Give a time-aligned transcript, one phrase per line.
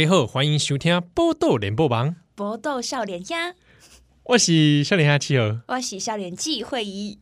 [0.00, 3.36] 家好，欢迎收听《宝岛联播网》，宝岛少年兄，
[4.22, 7.18] 我是少年兄七儿，我是少年纪会议。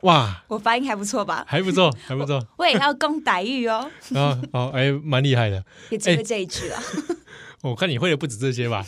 [0.00, 1.44] 哇，我发音还不错吧？
[1.46, 2.42] 还不错，还不错。
[2.56, 3.90] 我也要讲台语哦。
[4.14, 6.78] 啊，好，哎，蛮厉害的，也只会这一句了。
[7.60, 8.86] 我看你会的不止这些吧？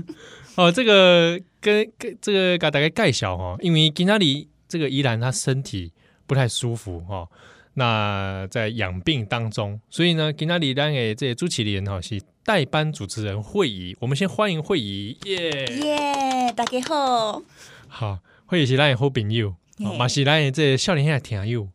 [0.56, 5.92] 哦，这个跟跟这个给大家介绍哦，因为今天里这个依然他身体
[6.26, 7.28] 不太舒服哈，
[7.74, 15.66] 那在养病当中，所以呢，今天里咱的这个主持人哈是代班主持人惠仪，我们先欢迎惠仪，耶！
[15.66, 17.42] 耶，大家好，
[17.88, 19.54] 好，惠仪是咱的好朋友。
[19.98, 21.68] 马西来，这少年兄听友。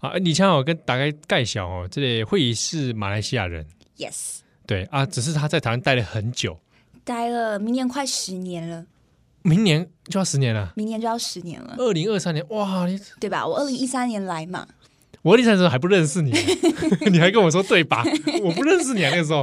[0.00, 0.18] 啊！
[0.18, 3.64] 你像我跟大家介绍哦，这个惠仪是马来西亚人
[3.96, 6.58] ，yes，对啊，只是他在台湾待了很久，
[7.04, 8.84] 待了明年快十年了，
[9.42, 13.46] 明年就要十年了，明年就要十年了，二零二三年哇，你对吧？
[13.46, 14.66] 我二零一三年来嘛，
[15.22, 16.32] 我二零一三年时候还不认识你，
[17.10, 18.04] 你还跟我说对吧？
[18.42, 19.42] 我不认识你啊，那个时候，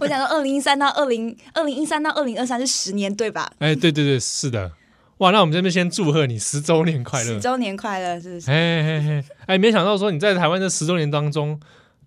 [0.00, 3.50] 我想说二零一三到二零二零一三到二零二三是十年对吧？
[3.58, 4.70] 哎，对对对，是的。
[5.18, 7.34] 哇，那我们这边先祝贺你十周年快乐！
[7.34, 8.50] 十周年快乐，是不是？
[8.50, 11.58] 哎哎哎哎，没想到说你在台湾这十周年当中，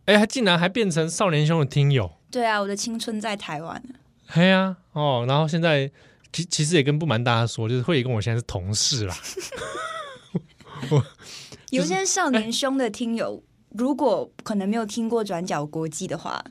[0.06, 2.12] 哎，还竟然还变成少年兄的听友。
[2.30, 3.82] 对啊，我的青春在台湾。
[4.28, 5.90] 哎呀，哦，然后现在
[6.32, 9.18] 其其实也跟不瞒大家说，就是惠仪跟我现在是同事啦。
[10.92, 11.04] 我
[11.72, 16.44] 有些少年兄的听友，如果可能没有听过转角国际的话，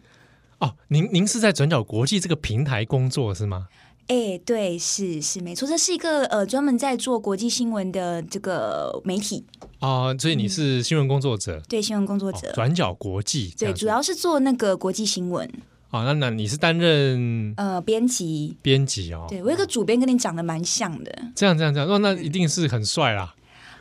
[0.58, 3.68] 哦，您您是在转角国际这个平台工作是吗？
[4.08, 9.44] 哎、欸，对，是是没错，这是一个呃专门在做国际新闻的这个媒体。
[9.80, 15.46] 哦，所以你是新闻工作者，嗯、对，新闻工作者，转角国际，对，主要是做那个国际新闻。
[15.90, 23.34] 哦，那那你是担任呃编辑，编辑哦，对我有个主编跟你长得蛮像的，这样这样这样，那那一定是很帅啦。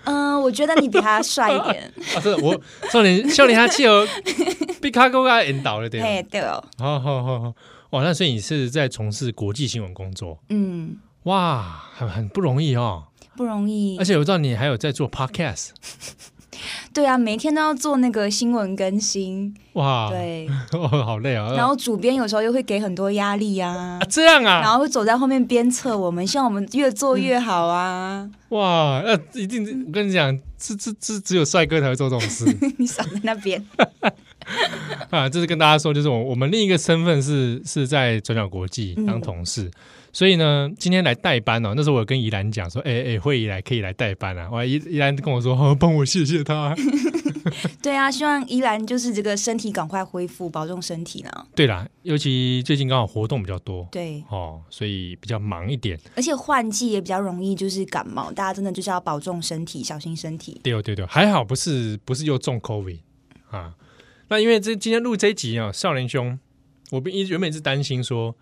[0.07, 1.94] 嗯、呃，我觉得你比他帅一点。
[2.16, 2.59] 啊，是我
[2.90, 4.06] 少年少年他气 候
[4.81, 7.53] 比卡哥哥引导了点，哎，对哦，好好好好。
[7.90, 10.38] 哦，那所以你是在从事国际新闻工作？
[10.50, 13.03] 嗯，哇，很很不容易哦，
[13.35, 13.97] 不容易。
[13.97, 15.69] 而且我知道你还有在做 podcast，
[16.94, 19.53] 对啊，每天都要做那个新闻更新。
[19.73, 21.53] 哇，对， 哦，好累啊。
[21.56, 28.29] 然后主编有时候又会给很多压力啊，啊，这样啊，然后会走在后面鞭策我们，希望我们越做越好啊。
[28.50, 32.46] 哇，那一定，我跟你讲，这这这只有帅哥才会做这种事。
[32.78, 33.63] 你少在那边。
[35.09, 39.72] 啊，这是跟大家说，就是我我们另一个身份是是在转角国际当同事，嗯、
[40.17, 41.73] 所以呢，今天来代班哦。
[41.75, 44.50] 那时候我跟宜兰讲说，哎哎，惠仪来可以来代班啊。
[44.51, 46.75] 我宜宜兰跟我说，好， 帮我谢谢他。
[47.83, 51.29] 对啊，希望宜兰就是这个身体赶快恢复，保重身体呢。
[51.53, 56.00] 对啦，尤其最近刚好活动比较多，对哦，所以比较忙一点。
[56.16, 60.59] 而且换季也比较容易就是感冒，大家真的就是要保重身体，小心身体。
[60.63, 62.97] 对哦对对，还好不是不是又中 COVID
[63.51, 63.75] 啊。
[64.29, 66.39] 那因为这今天录这一集啊，少年兄，
[66.89, 68.35] 我一原本是担心说，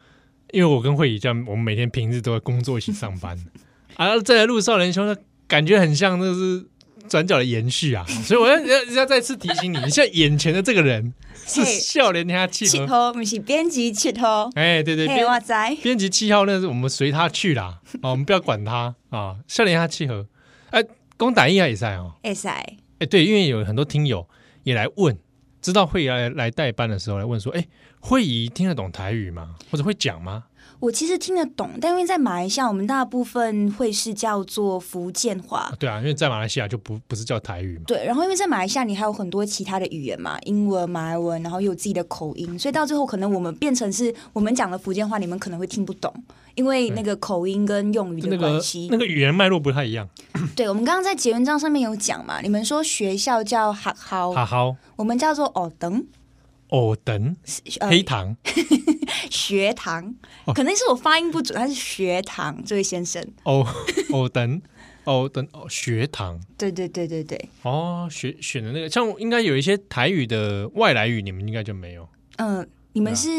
[0.51, 3.37] 因为我跟慧仪这样，我们每天平日都在工作一起上班，
[3.95, 5.15] 啊，再来录少年兄，
[5.47, 6.65] 感觉很像那是
[7.07, 11.13] 转角的延续啊， 所以我要要要再次提醒你，你现在眼前的这个人
[11.45, 18.95] 是少年兄七号，不是编辑七号，哎，对对，编我知编辑七号那是我们随他去啦，啊，我们不要管他。
[19.09, 20.25] 啊，少年兄七号，
[20.71, 20.83] 哎，
[21.17, 22.51] 讲台语也在哦，也在，
[22.99, 24.27] 哎，对，因为有很多听友
[24.63, 25.17] 也来问。
[25.65, 27.67] 知道慧仪来来代班的时候来问说，哎，
[27.99, 29.55] 惠仪听得懂台语吗？
[29.71, 30.43] 或者会讲吗？
[30.79, 35.59] 我其实听得懂，但因为在马来西亚，我们大部分会是叫做福建话。
[35.59, 37.83] 啊对啊，因为在马来西亚就不不是叫台语嘛。
[37.87, 46.13] 对，然后因为在马来西亚，你还有很多其他的语言嘛，英文、马来文，然后又有自己的口音，所以到最后可能我们变成是我们讲的福建话，你们可能会听不懂，
[46.55, 50.07] 因为那个口音跟用语的关系，那个、那个语言脉络不太一样。
[50.55, 56.03] 对，我们刚刚在结文章上面有讲嘛，你们说学校叫学校，学校，我们叫做学堂。
[56.69, 57.35] 哦，等
[57.81, 58.35] 黑糖
[59.29, 60.15] 学堂，
[60.53, 63.23] 可能是我发音不准，他是学堂这位先生。
[63.43, 63.65] 哦
[64.11, 64.61] 哦等
[65.03, 67.49] 哦等哦学堂，对对对对对。
[67.63, 72.07] 哦，选选的那个，像应该有一些台语的外来语，你们应该就没有。
[72.37, 73.29] 嗯，你们是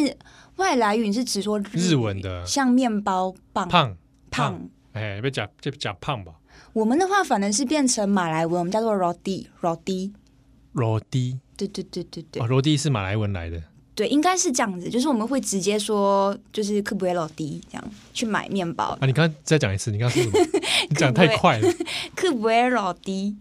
[0.57, 3.97] 外来语，你是指说日文的，像面包棒胖
[4.31, 6.33] 胖，哎，别讲就讲胖吧。
[6.73, 10.13] 我们的话反而是变成马来文，我们叫做 roti roti
[10.75, 11.39] roti。
[11.57, 13.63] 对对对对对，哦，罗迪是马来文来的，
[13.95, 19.07] 对，应该是这样子，就是我们会直接说，就是可不可以罗迪这样去买面包啊？
[19.07, 20.61] 你刚刚再讲一次，你刚刚说什么？
[20.91, 21.73] 你讲太快了，
[22.15, 23.37] 可不可以罗迪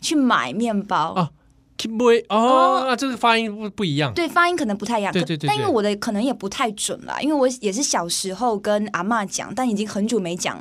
[0.00, 1.30] 去买面包啊？
[1.78, 10.58] 可不可以哦，那这个发音不不一样，对，发音可能不太一样，对对对，但因为我的可能也不太准啦，因为我也是小时候跟阿妈讲，但已经很久没讲。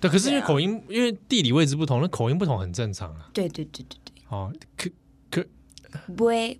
[0.00, 3.30] 对，可是因为口音，因为地理位置不同，那口音不同很正常啊。
[3.32, 4.52] 对对对对对，哦。
[6.16, 6.58] 不会，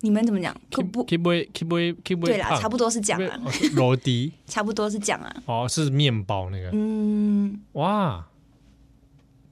[0.00, 0.54] 你们怎么讲？
[0.70, 2.32] 可不，keep way keep way keep way。
[2.32, 3.40] 对啦，差不多是讲啊。
[3.74, 5.34] 罗迪， 差不多是讲啊。
[5.46, 6.70] 哦，是面包那个。
[6.72, 8.26] 嗯，哇，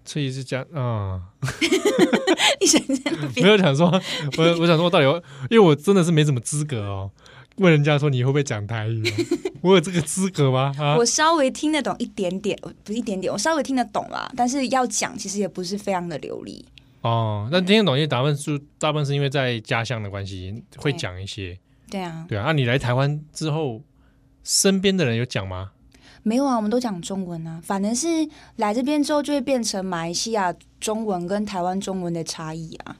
[0.04, 1.20] 这也是讲啊。
[2.60, 3.86] 你想想，没有想说，
[4.36, 5.16] 我我想说，我到底要，
[5.48, 7.10] 因为我真的是没什么资格哦。
[7.56, 9.02] 问人家说你会不会讲台语？
[9.60, 10.72] 我有这个资格吗？
[10.78, 14.30] 啊、我稍微听得懂一点点，不是一点点，我稍微听得懂啦。
[14.34, 16.64] 但是要讲，其实也不是非常的流利。
[17.02, 21.58] 哦，那听得懂，因为大部分是大部分是因为在家乡的关系，会讲一些。
[21.90, 22.00] 对。
[22.00, 22.44] 啊，对啊。
[22.46, 23.82] 那你来台湾之后，
[24.44, 25.72] 身边的人有讲吗？
[26.22, 27.60] 没有啊，我们都讲中文啊。
[27.62, 28.06] 反正是
[28.56, 32.96] 来这边之后，就会变成马来西亚中文跟台湾中文的差异啊。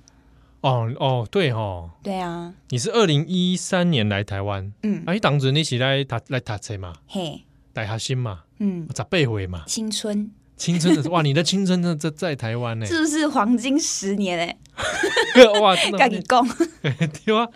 [0.63, 7.43] 哦哦，对哦，对啊，你是二零一三年来台湾，嗯，哎、啊，当时你是来读来读册嘛，嘿，
[7.73, 14.57] 大学生嘛，嗯，十八岁嘛，青春，青春的哇，你的青春在在台湾呢，是不是黄金十年哎？
[15.59, 16.47] 哇，真的，跟 你讲，
[17.25, 17.49] 对啊，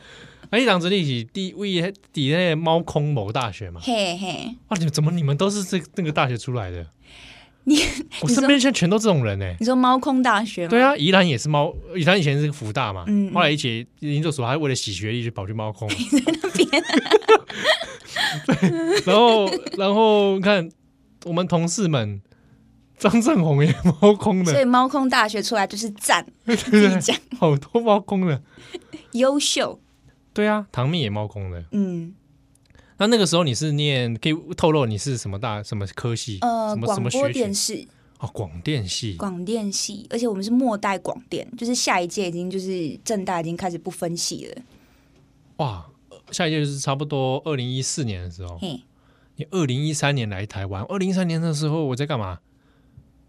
[0.49, 6.87] 哎，当时你是第位第那个猫空某大学嘛，嘿嘿，哇，你们怎么你们都是这那个大学出来的？
[7.65, 7.79] 你
[8.23, 9.55] 我身边现在全都这种人呢。
[9.61, 10.71] 你说猫空大学吗？
[10.71, 15.87] 对啊，宜兰也是猫，宜兰以前是个福大嘛，嗯，后来一起研究所，还为了洗学历就跑去猫空。
[15.91, 15.97] 在
[16.43, 16.69] 那边。
[18.47, 20.67] 对，然后然后看
[21.25, 22.21] 我们同事们，
[23.11, 28.43] 张正宏也猫空的，所以猫空大学出来就是赞， 对对对，好多猫空的，
[29.13, 29.79] 优秀。
[30.33, 32.15] 对啊，唐蜜也猫空的，嗯。
[32.97, 36.39] 那那个时候你是念，可以透露你是什么大什么科系？
[36.41, 37.87] 呃，什么什么学广播电视
[38.21, 44.63] 哦，广电系，广电系，而且我们是末代广电，就是下一届已经就是正大已经开始不分系了。
[45.57, 45.85] 哇，
[46.31, 48.57] 下一届就是差不多二零一四年的时候。
[48.59, 48.81] 嘿，
[49.37, 52.39] 你二零一三年来台湾，二零一三年的时候我在干嘛？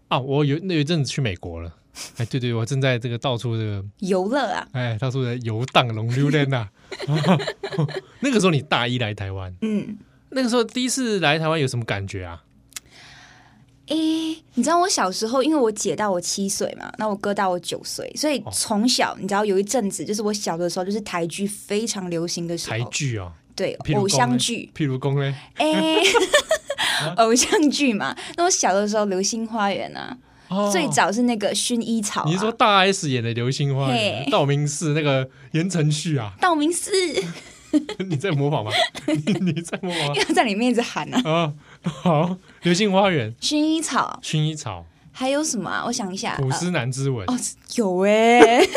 [0.08, 1.74] 啊，我有那有一阵子去美国了。
[2.18, 6.68] 哎，对对，我正在这个到处这个游乐啊，哎，到处在游荡龙溜达呐。
[8.20, 9.96] 那个时候你大一来台湾，嗯，
[10.28, 12.42] 那个时候第一次来台湾有什么感觉啊？
[13.86, 13.96] 哎，
[14.54, 22.76] 你知道我小时候，因为我姐大我七岁嘛，那我哥大我九岁，所以从小、哦、你知道有一阵子，就是我小的时候，就是台剧非常流行的时候。
[22.76, 25.96] 台剧啊、哦，对，偶像剧，譬如讲嘞，哎，
[27.16, 28.14] 偶像剧嘛。
[28.36, 30.16] 那我小的时候，《流星花园》啊。
[30.48, 36.34] 哦、最早是那个薰衣草、啊，你是说大 S 演的《流星花园》，道明寺那个言承旭啊？
[36.40, 36.92] 道明寺，
[38.08, 38.70] 你在模仿吗？
[39.26, 40.14] 你，你在模仿吗？
[40.14, 41.20] 要在里面一直喊啊！
[41.28, 41.52] 啊，
[41.82, 42.22] 好，
[42.62, 45.82] 《流星花园》，薰衣草，薰衣草，还有什么啊？
[45.84, 47.36] 我想一下，古诗男之吻哦，
[47.74, 48.68] 有哎、欸，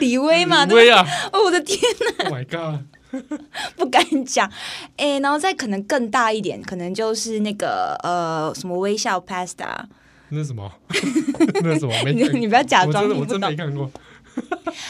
[0.00, 0.64] 李威嘛？
[0.64, 1.06] 李威啊！
[1.32, 1.78] 哦，我的天
[2.18, 2.80] 哪！Oh my god！
[3.76, 4.50] 不敢讲，
[4.96, 9.84] 哎、欸，然后再可能更大一点，可能就是那个呃，什么微笑 Pasta。
[10.30, 10.70] 那是什么？
[11.62, 11.92] 那是什么？
[12.04, 13.90] 没你你不要假装，我真没看过。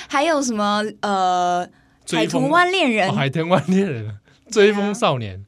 [0.08, 0.84] 还有什么？
[1.00, 1.68] 呃，
[2.10, 4.14] 海豚湾恋人，哦、海豚湾恋人，
[4.50, 5.42] 追风少年，啊、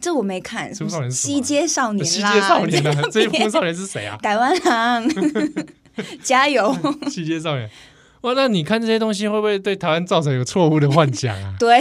[0.00, 0.72] 这我没看。
[0.74, 3.02] 追风少年是西街少年，西街少年啊！
[3.10, 4.16] 追风少年是谁啊？
[4.20, 5.08] 台湾狼，
[6.22, 6.76] 加油！
[7.08, 7.70] 西街少年，
[8.26, 8.32] 哇！
[8.34, 11.54] 那你看这些东西，会不会对台湾造成有错误的幻想啊？
[11.60, 11.80] 对，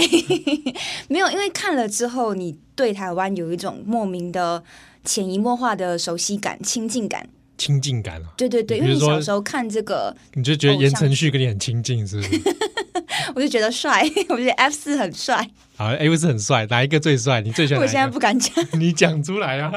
[1.09, 4.63] 没有，因为看了之后，你对台湾有一种莫名的
[5.03, 7.27] 潜移默化的熟悉感、亲近感。
[7.57, 8.29] 亲近感啊！
[8.37, 12.41] 对对对，因为你小时候看这个，你就觉得言承旭跟你很亲近，是不是？
[13.33, 15.49] 我就觉得帅， 我觉得 F 四很帅。
[15.77, 17.41] 好，F 四很帅，哪一个最帅？
[17.41, 17.81] 你最喜欢？
[17.81, 19.71] 我现在不敢讲， 你讲出来啊，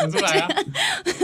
[0.00, 0.48] 讲出来啊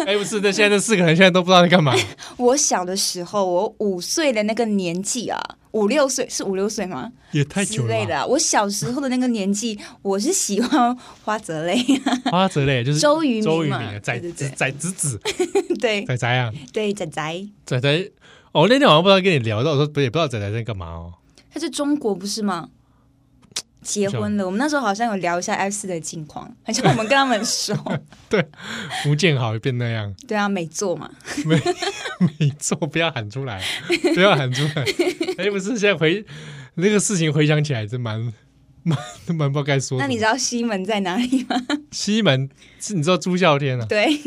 [0.07, 1.95] ！F 四那现在这四个人现在都不知道在干嘛。
[2.37, 5.41] 我小的时候，我五岁的那个年纪啊，
[5.73, 7.13] 五六岁是五六岁吗？
[7.31, 7.89] 也太久了。
[7.89, 12.21] 之类的、啊，我小时候的那个年纪，我是喜欢花泽类、啊。
[12.33, 15.21] 花泽类就是周渝民嘛，仔仔仔子子，
[15.81, 18.11] 对仔仔啊，对仔仔仔仔。
[18.51, 21.13] 哦，那天晚上不知道跟你聊到，我说不也不知道仔仔在干嘛哦。
[21.57, 22.69] 他在中国不是吗？
[23.81, 27.75] 结婚了，我们那时候好像有聊一下 F 四的近况，好像我们跟他们熟。
[28.29, 28.47] 对，
[29.03, 30.15] 福建好变那样。
[30.29, 31.11] 对啊，美作嘛，
[31.47, 31.59] 美
[32.19, 33.63] 美作不要喊出来，
[34.13, 34.83] 不要喊出来。
[35.39, 36.23] 哎、欸，不是，现在回
[36.75, 38.21] 那个事情回想起来真蛮
[38.83, 38.99] 蛮
[39.29, 39.99] 蛮不该说。
[39.99, 41.57] 那你知道西门在哪里吗？
[41.91, 43.87] 西门是你知道朱孝天啊？
[43.89, 44.21] 对，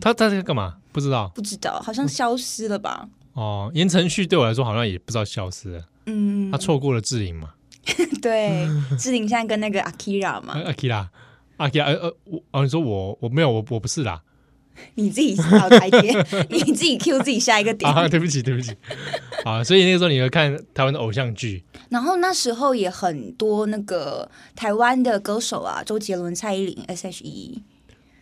[0.00, 0.78] 他他在干嘛？
[0.90, 3.08] 不知道，不知道，好像消失了吧？
[3.34, 5.84] 哦，言承旭对我来说好像也不知道消失了。
[6.06, 7.50] 嗯，他错过了志玲嘛？
[8.22, 8.68] 对，
[8.98, 14.22] 志玲现在跟那个 Akira 嘛， Akira，Akira，呃呃，我哦，你说我我没有，我我不是啦，
[14.94, 16.12] 你自己找台阶，
[16.48, 17.90] 你自己 Q 自己下一个点。
[17.92, 18.74] 啊，对不起对不起，
[19.44, 27.62] 啊，所以那个时候你会看台湾的偶像剧，然后那时候也很多那个台湾的歌手啊，周杰伦、蔡依林、S.H.E，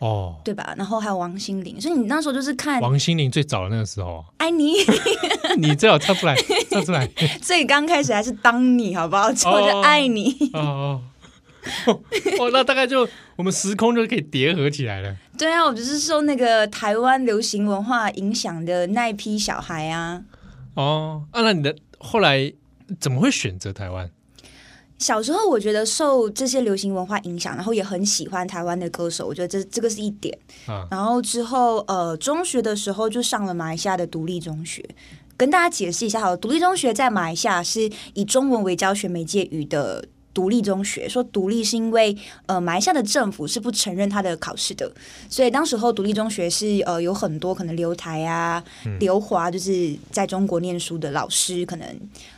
[0.01, 0.75] 哦，对吧？
[0.77, 4.75] 然后还有王心凌，所以你那时候就是看王心凌最早的那个时候， 爱你，
[5.59, 6.35] 你最好唱出来，
[6.71, 7.07] 唱出来。
[7.41, 9.31] 最刚开始还是当你好不好？
[9.33, 10.35] 之后就爱你。
[10.55, 11.01] 哦哦，
[11.87, 12.01] 哦，
[12.41, 15.15] 哦，那大概就我们时空就可以叠合起来了。
[15.37, 20.23] 对啊，我就是受那个台湾流行文化影响的那一批小孩啊。
[20.75, 22.51] 哦，啊，那你的后来
[22.99, 24.11] 怎么会选择台湾？
[25.01, 30.39] 小时候我觉得受这些流行文化影响，然后也很喜欢台湾的歌手，我觉得这这个是一点。
[30.67, 34.85] 啊，然后之后呃，中学的时候就上了马来西亚的独立中学，
[35.37, 40.05] 跟大家解释一下好了，独立中学在马来西亚是以中文为教学媒介语的。
[40.41, 42.17] 独立中学说独立是因为
[42.47, 44.91] 呃马来西亚的政府是不承认他的考试的，
[45.29, 48.65] 所以当时候独立中学是呃有很多可能留台啊、
[48.99, 51.87] 留华，就是在中国念书的老师，可能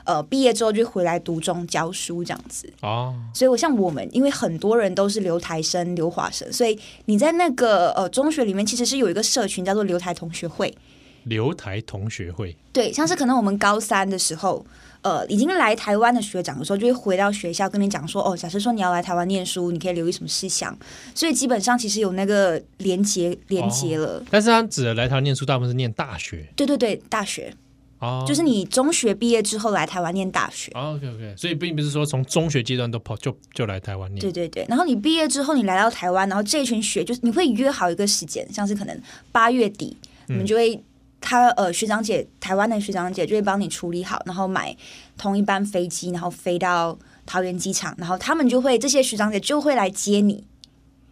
[0.02, 3.14] 呃毕业之后就回来读中教书这样子哦。
[3.32, 10.76] 所以我像我们，因为很多人都是留台生、留华生，所以你在那个呃中学里面其实是有一个社群叫做留台同学会。
[11.22, 14.66] 留台同学会对，像是可能我们高三的时候。
[15.02, 20.76] 呃，已经来台湾的学长的时候，就会回到学校跟你讲说，哦，假设说你要来台湾念书，你可以留意什么事项。
[21.12, 24.18] 所以基本上其实有那个连接连接了。
[24.18, 26.46] 哦，但是他指的来台湾念书，大部分是念大学。
[26.54, 27.52] 对对对，大学。
[27.98, 28.24] 哦。
[28.26, 30.70] 就是你中学毕业之后来台湾念大学。
[30.76, 31.34] 哦，OK OK。
[31.36, 34.20] 所以并不是说从中学阶段都跑就就来台湾念。
[34.20, 34.64] 对对对。
[34.68, 38.96] 然后你毕业之后，你来到台湾，然后这一群学就是你会约好一个时间，像是可能
[39.32, 39.96] 八月底，
[40.28, 40.76] 你们就会。
[40.76, 40.84] 嗯
[41.22, 44.76] 他呃，学长姐，台湾的学长姐就会帮你处理好，然后买
[45.16, 50.44] 同一班飞机，然后飞到桃园机场，然后他们就会这些学长姐就会来接你。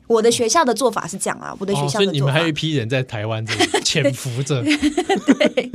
[0.07, 5.71] 我的学校的做法是这样啊，我的学校的做法，哦，所以你们还有一批人在台湾这里潜伏着， 对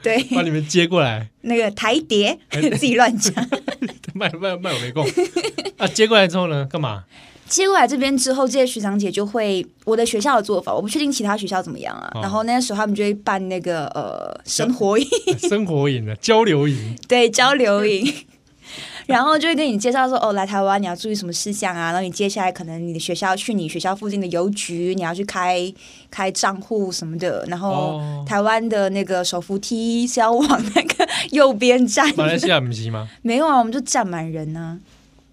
[0.00, 1.28] 对，把你们接过来。
[1.40, 3.34] 那个台谍 自己乱讲，
[4.14, 5.04] 卖卖卖我没空
[5.76, 5.88] 啊！
[5.88, 7.02] 接过来之后呢，干嘛？
[7.48, 12.10] 接过来这边之后，这些学长姐就会我的学校的做法，我不确定其他学校怎么样啊。
[12.14, 15.06] 哦、然后那时候他们就会办那个呃生活营，
[15.48, 18.12] 生活营的交流营， 对交流营，
[19.06, 21.92] 然后就会跟你介绍说哦，来台湾你要注意什么事项啊。
[21.92, 25.72] 然后你接下来可能你的学校去你学校附近的邮局，你要去开
[26.10, 27.44] 开账户什么的。
[27.48, 32.10] 然后台湾的那个手扶梯是要往那个右边站。
[32.16, 33.06] 马来西亚不是吗？
[33.20, 34.80] 没有啊，我们就站满人呢、啊。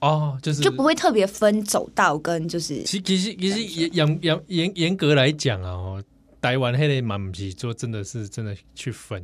[0.02, 2.84] 哦，就是就不会特别分走道跟就是。
[2.84, 6.04] 其其实其实严严严严格来讲啊，哦，
[6.42, 9.24] 台湾黑的蛮不是说真的是真的去分。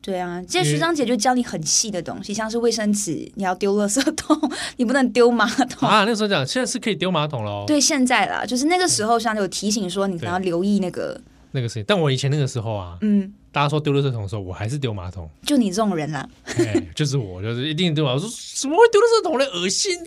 [0.00, 4.38] 对啊，这些学长姐就教你很细的东西，像是卫生纸你要丢垃圾桶，
[4.78, 6.04] 你不能丢马桶啊。
[6.04, 7.64] 那个时候讲，现在是可以丢马桶了哦。
[7.66, 11.20] 对，现在啦，就是那个时候，像有提醒说你可能要留意那个
[11.50, 11.84] 那个事情。
[11.84, 13.32] 但我以前那个时候啊，嗯。
[13.56, 15.26] 大家说丢垃圾桶的时候，我还是丢马桶。
[15.46, 18.04] 就你这种人啦，哎， 就是我，就是一定丢。
[18.04, 19.44] 我说怎么会丢垃圾桶呢？
[19.46, 19.98] 恶心，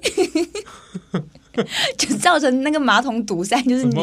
[1.97, 3.95] 就造成那个马桶堵塞，就是你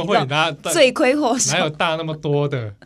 [0.72, 1.52] 罪魁祸首。
[1.52, 2.74] 哪有大那么多的？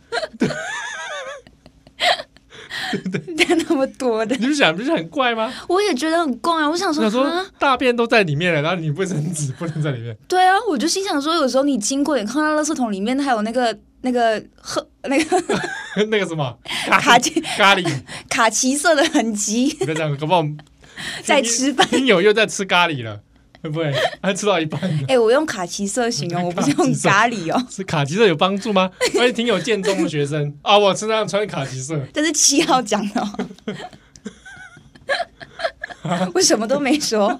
[3.35, 5.51] 大那么多的，你不想不是很怪吗？
[5.67, 6.69] 我也觉得很怪啊！
[6.69, 10.15] 我想说，想说大便都在里面了，然后你卫生纸不能在里面。
[10.27, 13.75] 对啊，我就心想说，有时候你经过，你看到垃圾桶里面还有那个。
[14.01, 15.43] 那个褐那个
[16.09, 16.57] 那个什么
[16.89, 20.43] 卡其咖喱卡其色的痕迹，别这样，搞不好
[21.23, 23.21] 在吃饭，听友又在吃咖喱了，
[23.61, 23.91] 会不会
[24.21, 24.79] 还吃到一半？
[25.07, 27.63] 哎，我用卡其色形容，我不是用咖喱哦。
[27.69, 28.91] 是卡其色有帮助吗？
[29.15, 33.21] 我也挺有建中的学生啊，我身上穿卡其色，这是七号讲的
[36.03, 37.39] 哦，我什么都没说，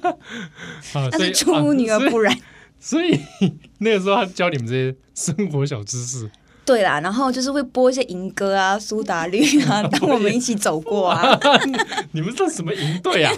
[0.93, 2.37] 那是出污泥而不染。
[2.79, 3.19] 所以
[3.79, 6.29] 那个时候他教你们这些生活小知识。
[6.63, 11.37] 对啦，然后就是会播一些营歌啊，苏打绿啊， 当我们一起走过啊。
[12.13, 13.33] 你们这什么营队啊？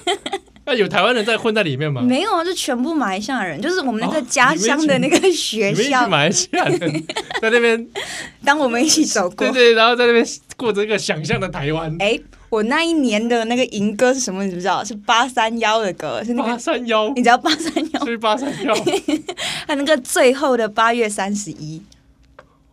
[0.65, 2.01] 那 有台湾人在混在里面吗？
[2.01, 6.07] 没有啊，就全部马来西亚人，就是我们那个家乡的那个学校。
[6.07, 6.79] 马来西亚人
[7.41, 7.87] 在那边，
[8.43, 10.25] 当我们一起走过，对对，然后在那边
[10.57, 11.95] 过着一个想象的台湾。
[11.99, 14.43] 哎，我那一年的那个银歌是什么？
[14.43, 14.83] 你知不知道？
[14.83, 17.09] 是八三幺的歌，是那个八三幺。
[17.15, 18.05] 你知道八三幺？
[18.05, 18.75] 是八三幺。
[19.65, 21.81] 他那个最后的八月三十一。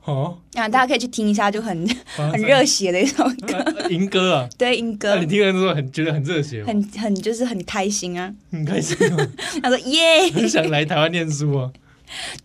[0.04, 8.96] 哦，啊，大家可以去听一下，就很很热血的一首歌，营歌啊，对，营歌，你听的时候很觉得很热血，很很就是很开心啊，很开心。
[9.62, 11.70] 他说耶，很想来台湾念书啊。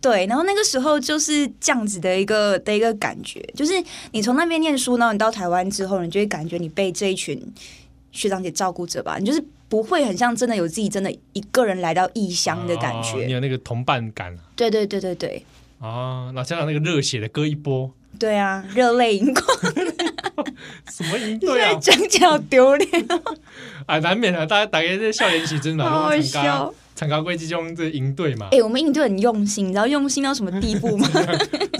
[0.00, 3.72] 对，然后那个时候就是这样子的一个的一个感觉，就是
[4.12, 7.42] 你从那边念书，然后你到台湾之后，你就会感觉你被这一群
[8.12, 14.36] 学长姐照顾着吧，你就是不会很像真的有自己真的一个人来到异乡的感觉，你有那个同伴感。
[14.54, 15.44] 对对对对对。
[15.80, 19.44] 啊，那加上那个热血的歌一波，对啊，热泪盈眶。
[20.90, 21.74] 什么赢队啊？
[21.80, 22.88] 讲起来好丢脸
[23.86, 26.72] 啊，难免啊，大家大家在校园期真的好好笑。
[26.94, 28.46] 参加国际中这营队嘛？
[28.52, 31.06] 哎、欸，我们营队很用心，你知道用心到什么地步吗？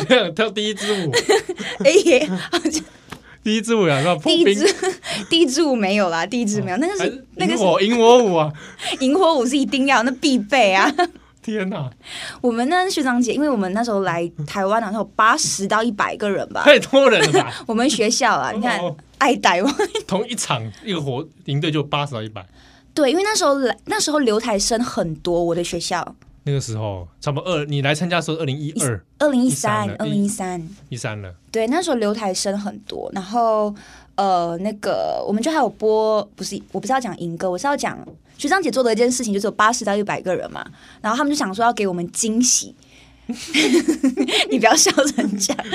[0.06, 1.12] 这样跳第一支舞。
[1.84, 2.30] 哎耶，
[3.42, 4.16] 第一支舞啊，是吧？
[4.22, 4.74] 第一支
[5.30, 8.52] 第一支舞没有啦，第一支没有，那个是那个是萤火舞啊，
[9.00, 10.92] 萤火舞是一定要那必备啊。
[11.46, 11.88] 天哪！
[12.40, 17.52] 我们呢学长姐，因为我们那时候来台湾好像有八十到一百个人吧， 太多人了吧？
[17.66, 18.80] 我们学校啊，你看
[19.18, 19.74] 爱台湾，
[20.08, 22.44] 同一场一个活营队就八十到一百。
[22.92, 31.32] 对，因为那时候来那时候留台生很多，我的学校那个时候差不多二，你来参加的时候二零一二、二零一三、二零一三、一三了。
[31.52, 33.72] 对，那时候留台生很多，然后
[34.16, 37.98] 呃，那个我们就还有播，不是我不是要讲银哥，我是要讲。
[38.38, 40.62] 学长姐做的一件事情，就是有八十到一百个人嘛，
[41.00, 42.74] 然后他们就想说要给我们惊喜，
[44.50, 45.66] 你不要笑成这样，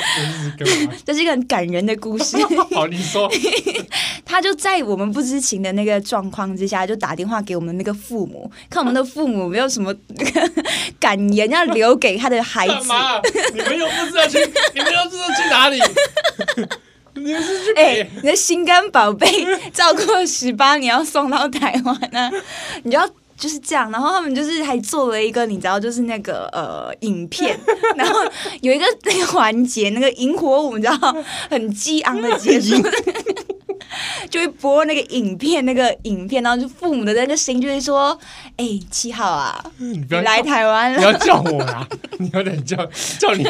[1.04, 2.38] 这是一个很感人的故事。
[2.76, 3.28] 好，你说，
[4.24, 9.92] 他就在我们不知情的那个状况之下，就打电话给我们那个父母，看我们的父母没有什么
[11.00, 12.90] 感言要留给他的孩子。
[13.56, 14.38] 你们又不知道去，
[14.76, 15.82] 你们又不知道去哪里。
[17.24, 19.28] 你们是去哎、欸，你的心肝宝贝
[19.72, 22.32] 照顾十八年要送到台湾呢、啊？
[22.84, 27.60] 你就要就是这样，然后他们就是还做了一个你知道，就是那个呃影片，
[27.98, 28.20] 然后
[28.62, 31.16] 有一个那个环节，那个萤火舞，你知道
[31.50, 32.76] 很激昂的结束，
[34.30, 38.18] 就会播那个影片，那个影片，然后就父母的那个声音就会说
[38.58, 41.88] ：“哎、欸，七号啊，你，不要你来台湾了，你要叫我啊，
[42.20, 42.78] 你有点叫
[43.18, 43.44] 叫 你。”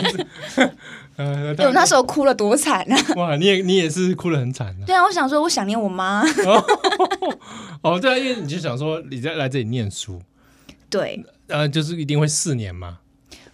[1.18, 3.14] 呃，我那时候哭了多惨啊！
[3.16, 4.86] 哇，你也你也是哭得很惨啊。
[4.86, 6.24] 对啊，我想说，我想念我妈。
[7.84, 10.22] 哦，对啊，因为你就想说你在来这里念书，
[10.90, 13.00] 对，呃，就是一定会四年嘛。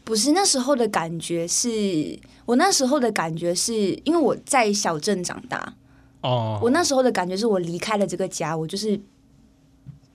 [0.03, 3.73] 不是那时候的感觉是，是我那时候的感觉是
[4.05, 5.73] 因为我在小镇长大
[6.21, 8.99] 哦，我那时候的感觉是我离开了这个家，我就是。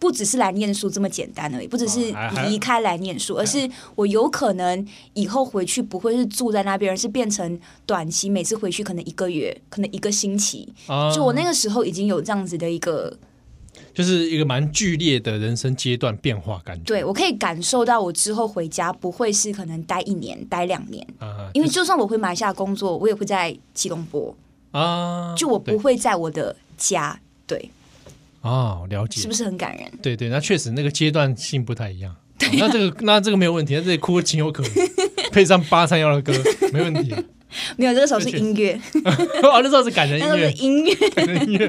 [0.02, 2.12] 不只是来念书这么简单而已，不只是
[2.48, 4.84] 离开来念书，而是我有可能
[5.14, 10.68] 以后回去不会是住在那边，而是变成短期，每次回去可能一个月，可能一个星期。
[11.14, 13.16] 就我那个时候已经有这样子的一个，
[13.94, 16.82] 就是一个蛮剧烈的人生阶段变化感觉。
[16.82, 21.06] 对，我可以感受到，我之后回家不会是可能待一年、待两年，
[21.52, 24.34] 因为就算我回马来西亚工作，我也会在吉隆坡
[24.72, 27.20] 啊，就我不会在我的家。
[27.46, 27.70] 对。
[28.42, 29.90] 哦，了解，是不是很感人？
[30.02, 32.14] 对对，那确实那个阶段性不太一样。
[32.38, 34.88] 对啊，那这个 那这个没有问题，那这里哭情有可原，
[35.32, 36.32] 配上八三幺的歌
[36.72, 37.14] 没问题。
[37.76, 38.74] 没有，这个时候是音乐。
[39.42, 41.66] 哦，那时候是感人音乐，音乐，感人音乐。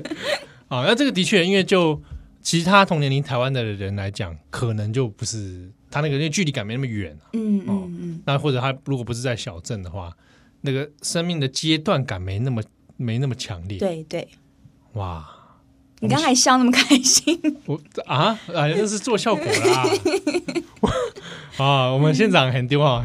[0.69, 2.01] 啊，那这个的确，因为就
[2.41, 7.15] 其他同年龄台湾的人来讲，可能就不是他那个因为距离感没那么远。
[7.33, 8.21] 嗯嗯嗯。
[8.25, 10.15] 那或者他如果不是在小镇的话，
[10.61, 12.63] 那个生命的阶段感没那么
[12.95, 13.77] 没那么强烈。
[13.77, 14.27] 对对。
[14.93, 15.29] 哇。
[16.03, 19.85] 你刚才笑那么开心，我啊，啊，那是做效果啦。
[21.55, 23.01] 啊，我们现场很丢啊，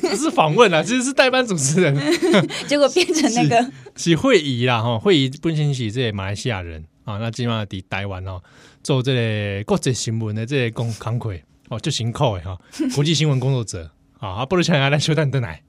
[0.00, 1.96] 不是访问啊，其实是代班主持人，
[2.68, 8.40] 结果变成那个是会议啦哈，会议本身是这些马来西亚人啊，那今晚在台湾哦，
[8.84, 11.32] 做这个国际新闻的这个工工作
[11.70, 12.56] 哦，就辛苦的哈，
[12.94, 15.60] 国际新闻工作者啊，不如请阿来休蛋蛋来。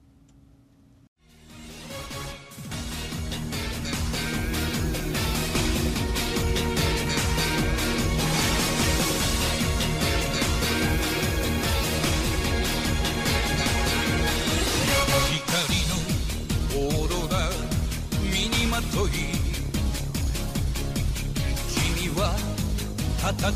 [23.29, 23.51] 戦う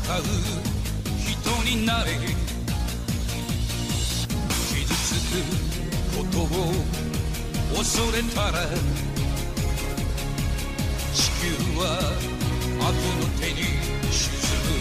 [1.18, 1.34] 人
[1.68, 2.12] になれ
[4.68, 5.42] 傷つく
[6.16, 6.46] ことを
[7.76, 8.68] 恐れたら
[11.12, 11.82] 地球は
[12.78, 13.56] 悪の手に
[14.12, 14.22] 沈
[14.62, 14.78] む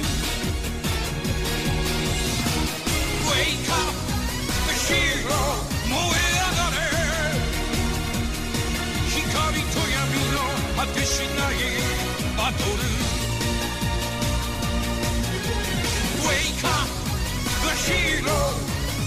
[3.25, 3.81] Wake up,
[4.67, 5.41] the hero
[5.89, 6.77] 燃え上がれ
[9.09, 9.97] 光と闇
[10.33, 10.37] の
[10.77, 11.53] 果てしない
[12.37, 13.12] バトル
[17.63, 17.67] 「後
[18.25, 18.29] ろ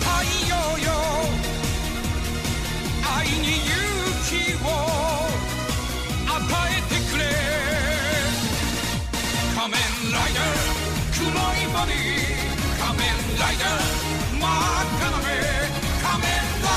[0.00, 0.06] 太
[0.48, 0.88] 陽よ
[3.16, 3.72] 愛に勇
[4.28, 4.30] 気
[4.62, 4.66] を
[6.26, 6.38] 与
[6.68, 7.22] えてくれ」
[9.56, 9.74] 「仮面
[10.12, 10.44] ライダー
[11.16, 11.32] 黒い
[11.72, 11.96] ボディ
[12.78, 13.04] 仮面
[13.38, 13.68] ライダー
[14.38, 14.50] 真っ
[14.96, 15.24] 赤な目
[16.02, 16.28] 仮面
[16.62, 16.68] ラ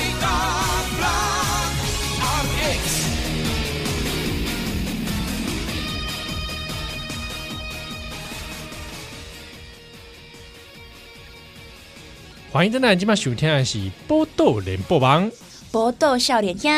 [0.00, 1.10] イダーブラッ
[1.80, 1.84] ク
[2.58, 3.00] RX」
[12.52, 15.24] 欢迎在那今晚收听的是《波豆联播网》，
[15.70, 16.70] 波豆笑脸听，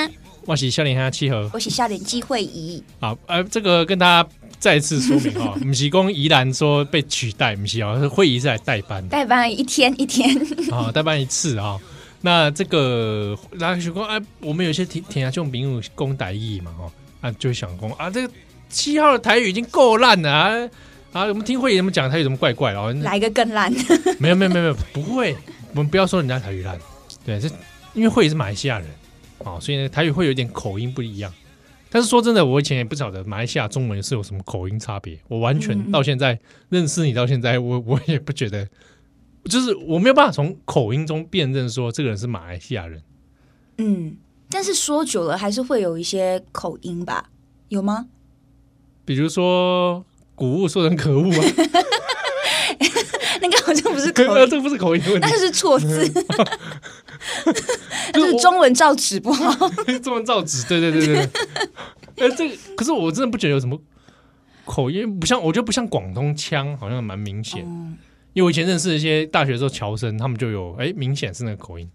[0.45, 2.81] 我是少年兄七和，我是少年机会议。
[3.01, 4.29] 好，呃，这个跟大家
[4.61, 10.31] 再次说明哈， 不是公宜兰说被取代，不是啊，是会议是来代班，代班一天一天，
[10.71, 11.77] 啊，代班一次啊。
[12.21, 18.33] 那这个大家说，哎，我们有些听听下这种名语公台语嘛，哈，啊，就会想说啊，这个
[18.71, 20.71] 七号的台语已经够烂了啊，
[21.13, 23.75] 啊，我们听会议怎么讲台语怎么怪怪哦，来个更烂，
[24.21, 25.37] 没有没有没有没有，不会，
[25.75, 26.79] 我们不要说人家台语烂，
[27.25, 27.51] 对，是
[27.95, 28.89] 因为会也是马来西亚人。
[29.39, 31.33] 哦，所以呢，台语会有点口音不一样。
[31.91, 35.19] 但是说真的，我以前也不晓得马来西亚中文是有什么口音差别。
[35.29, 38.69] 我完全到现在认识你到现在， 我我也不觉得，
[39.45, 43.03] 就是我没有办法从口音中辨认说这个人是马来西亚人。
[43.79, 44.17] 嗯，
[44.51, 47.31] 但是说久了还是会有一些口音吧？
[47.69, 48.07] 有吗？
[49.05, 51.43] 比如说“古物”说成“可恶”啊，
[53.41, 56.09] 那个好像不是口这不是口音问题，那是错字。
[58.13, 59.69] 就是中文造纸不好，
[60.03, 61.17] 中文造纸，对对对对。
[62.17, 63.79] 哎，这个可是我真的不觉得有什么
[64.65, 67.65] 口音，不像我觉得不像广东腔，好像蛮明显。
[67.67, 67.97] 嗯、
[68.35, 71.89] 因为我以前认识一些大学的时候侨生，他们就有哎，明显是那个口音。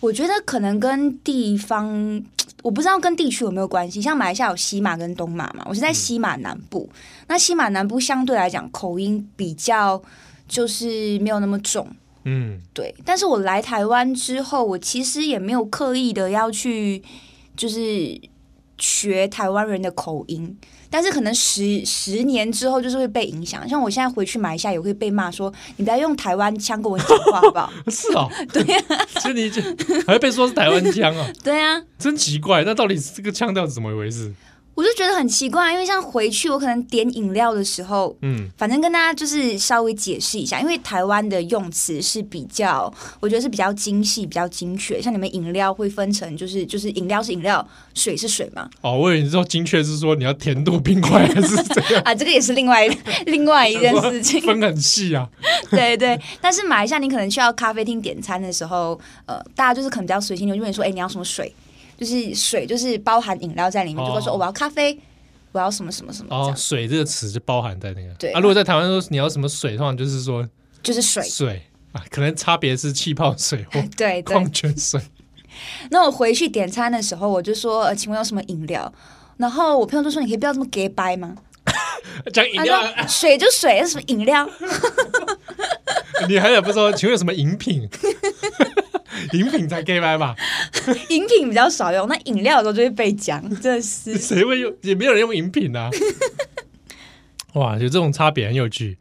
[0.00, 2.22] 我觉得可能跟地方，
[2.62, 4.00] 我不知道跟地区有没有关系。
[4.00, 10.00] 像马来西亚有西马跟东马嘛，我是在西马南部，嗯、那西马南部相对来讲口音比较
[10.48, 11.88] 就是没有那么重。
[12.24, 12.94] 嗯，对。
[13.04, 17.02] 但是我来台湾之后，我其实也没有刻意的要去，
[17.56, 18.20] 就是
[18.78, 20.56] 学台湾人的口音。
[20.88, 23.68] 但是可能十十年之后，就是会被影响。
[23.68, 29.04] 像我现在回去马来西亚，也会被骂说：“你不要用台湾腔跟我讲话，好不好？” 是哦，对呀、啊。
[29.20, 29.60] 其实你就
[30.06, 31.28] 还会被说是台湾腔啊？
[31.42, 32.62] 对啊，真奇怪。
[32.64, 34.32] 那到底这个腔调是怎么一回事？
[34.76, 45.00] 我就觉得很奇怪，因为像回去我可能点饮料的时候，嗯，反正跟大家就是稍微解释一下，因为台湾的用词是比较，我觉得是比较精细、比较精确。
[45.00, 48.68] 像你们饮料会分成，就是就是饮料是饮料，水是水嘛。
[48.82, 52.14] 哦，我以为你说精确是说你要甜度冰块还是这样 啊？
[52.14, 52.86] 这个也是另外
[53.24, 55.26] 另外一件事情， 分很细啊。
[55.70, 61.50] 对对，但是马来西亚你可能去到咖啡厅点餐的时候，呃，大家就是可能比较随心，就问你说，哎，你要什么水？
[61.96, 64.98] 就是水，就是包含饮料在里面，哦、就会说我要咖啡，
[65.52, 66.34] 我要什么什么什么。
[66.34, 68.12] 哦，水这个词就包含在那个。
[68.18, 70.46] 对啊，如果在台湾说你要什么水，通常就是说
[70.82, 75.00] 就是水水啊，可能差别是气泡水或 对矿泉水。
[75.90, 78.92] 那我回去点餐的时候，我就说，呃，请问有什么饮料？
[79.38, 81.34] 然后我朋友就说，你可以不要这么假掰吗？
[82.32, 84.48] 讲饮料，水就水，是什么饮料？
[86.28, 87.88] 你还有不说，请问有什么饮品？
[89.32, 90.34] 饮品才可以买吧，
[91.10, 94.74] 饮品比较少用，那饮料的时候就会被讲， 真的是谁会用？
[94.82, 95.90] 也没有人用饮品啊！
[97.54, 98.98] 哇，有这种差别很有趣。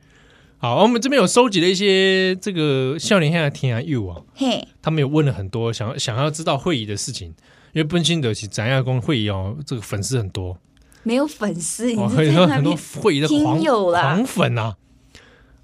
[0.57, 7.27] 好，我们这边有收集了一些这个笑脸现在听啊 you 啊，嘿，他们有问了很多想要想要知道会议的事情，
[7.73, 10.57] 因为奔心得起展亚公会议哦，这个粉丝很多，
[11.03, 14.75] 没有粉丝，你可以说很多会议的狂狂粉啊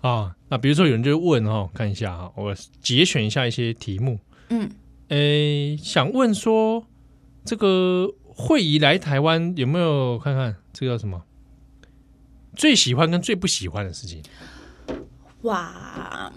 [0.01, 0.35] 啊！
[0.49, 4.19] 那比如说有人就问哦，看一下啊，我节选一下一些题目。
[4.53, 4.69] 嗯，
[5.07, 6.85] 诶，想问说，
[7.45, 11.23] 这个会议来台湾有没有看看这个叫什么？
[12.53, 14.21] 最喜欢跟最不喜欢的事情？
[15.43, 16.29] 哇，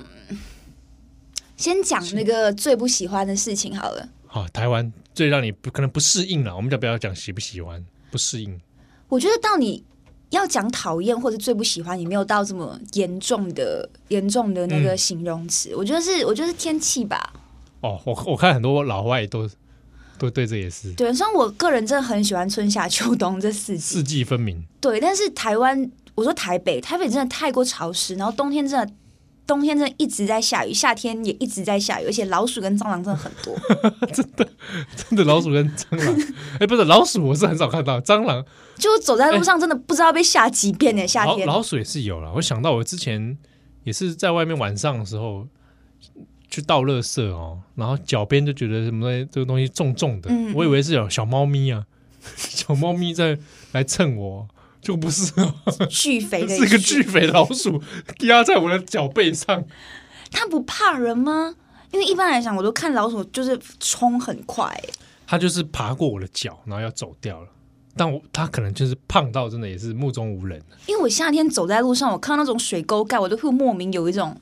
[1.57, 4.09] 先讲那个最不喜欢的事情好了。
[4.29, 8.61] 好，台湾最让你不可能不适应了，我们就不要讲喜不喜欢，不适应。
[9.09, 9.83] 我觉得到你
[10.31, 15.71] 要讲讨厌或者最不喜欢，也没有到这么严重的严重的那个形容词。
[15.71, 17.33] 嗯、我觉得是，我觉得是天气吧。
[17.85, 19.47] 哦，我我看很多老外都
[20.19, 24.65] 都对这也是对，虽然我个人真的很喜欢春夏秋冬这四季，四季分明。
[24.81, 28.91] 对，但是台湾，我说台北，台北真的太过潮湿，然后冬天真的
[29.47, 33.55] 冬天真的一直在下雨，夏天也一直在下雨，而且老鼠跟蟑螂真的很多，
[34.15, 34.49] 真的
[34.97, 36.15] 真的老鼠跟蟑螂，
[36.55, 38.43] 哎、欸，不是老鼠，我是很少看到蟑螂，
[38.79, 41.07] 就走在路上真的不知道被吓几遍呢。
[41.07, 43.37] 夏天老，老鼠也是有了，我想到我之前
[43.83, 45.47] 也是在外面晚上的时候。
[46.55, 51.85] 去倒垃圾哦，然后脚边就觉得什么东西，这个东西重重的，嗯嗯，我以为是有小猫咪啊，
[52.37, 53.37] 小猫咪在
[53.73, 54.47] 来蹭我，
[54.81, 55.33] 就不是，
[55.91, 57.83] 巨肥的， 是个巨肥的老鼠
[58.21, 59.65] 压在我的脚背上。
[60.31, 61.57] 它不怕人吗？
[61.91, 64.81] 因为一般来讲，我都看老鼠就是冲很快，
[65.27, 67.49] 它就是爬过我的脚，然后要走掉了。
[67.97, 70.63] 但我它可能就是胖到真的也是目中无人。
[70.87, 74.41] 因为我夏天走在路上，我看到那种水沟盖，我都会莫名有一种。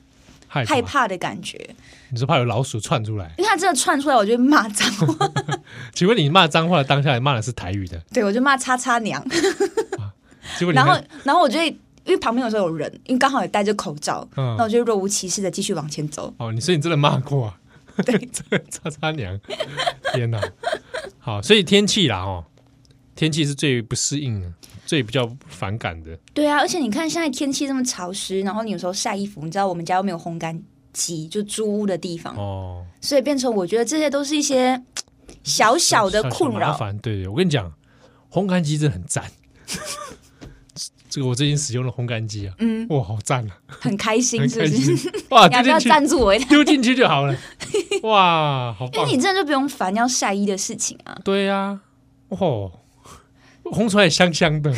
[0.55, 1.75] 害怕的感觉，
[2.13, 3.33] 你是怕有老鼠窜出来？
[3.39, 5.33] 因为它真的窜出来，我就骂脏话。
[5.95, 7.99] 请问你骂脏话的当下，你骂的是台语的？
[8.13, 9.27] 对，我就骂叉叉娘。
[10.59, 11.75] 结果，然后，然后我就因
[12.09, 16.35] 为旁边有时候有人，因为刚好也戴着口罩，嗯、那我就若无其事的继续往前走。
[16.37, 17.59] 哦，你说你真的骂过啊？
[18.05, 18.29] 对，
[18.71, 19.39] 叉叉娘，
[20.13, 20.39] 天哪！
[21.19, 22.45] 好，所以天气啦，哦，
[23.15, 24.53] 天气是最不适应的，
[24.85, 26.19] 最比较反感的。
[26.35, 30.61] 对啊，而且你看现在天气这么潮湿，然后你有时候晒衣服，你知道我们家又没有烘干
[30.93, 34.83] 机，就租屋的地方哦，所以变成我觉得这些都是一些
[35.43, 36.73] 小小的困扰。
[36.77, 37.73] 烦，对对，我跟你讲，
[38.31, 39.25] 烘干机真的很赞。
[41.09, 45.13] 这个我最近使用了烘干机啊，嗯，哇，好赞啊，很开心，是不是？
[45.29, 46.47] 哇，要不要赞助我一下？
[46.47, 47.37] 丢进去就好了，
[48.05, 48.93] 哇，好棒！
[48.95, 51.15] 因为你真的就不用烦要晒衣的事情啊。
[51.23, 51.81] 对呀、啊，
[52.31, 52.73] 哦，
[53.65, 54.75] 烘出来香香的，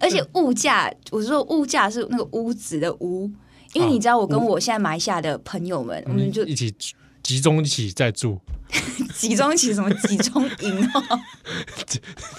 [0.00, 3.30] 而且物价，我说物价是那个屋子的屋，
[3.74, 6.74] 因为你知道，我跟我现在马来西亚的朋友们，我们就一起
[7.22, 8.40] 集中一起在住。
[9.14, 11.20] 集中一起什么集中营哦？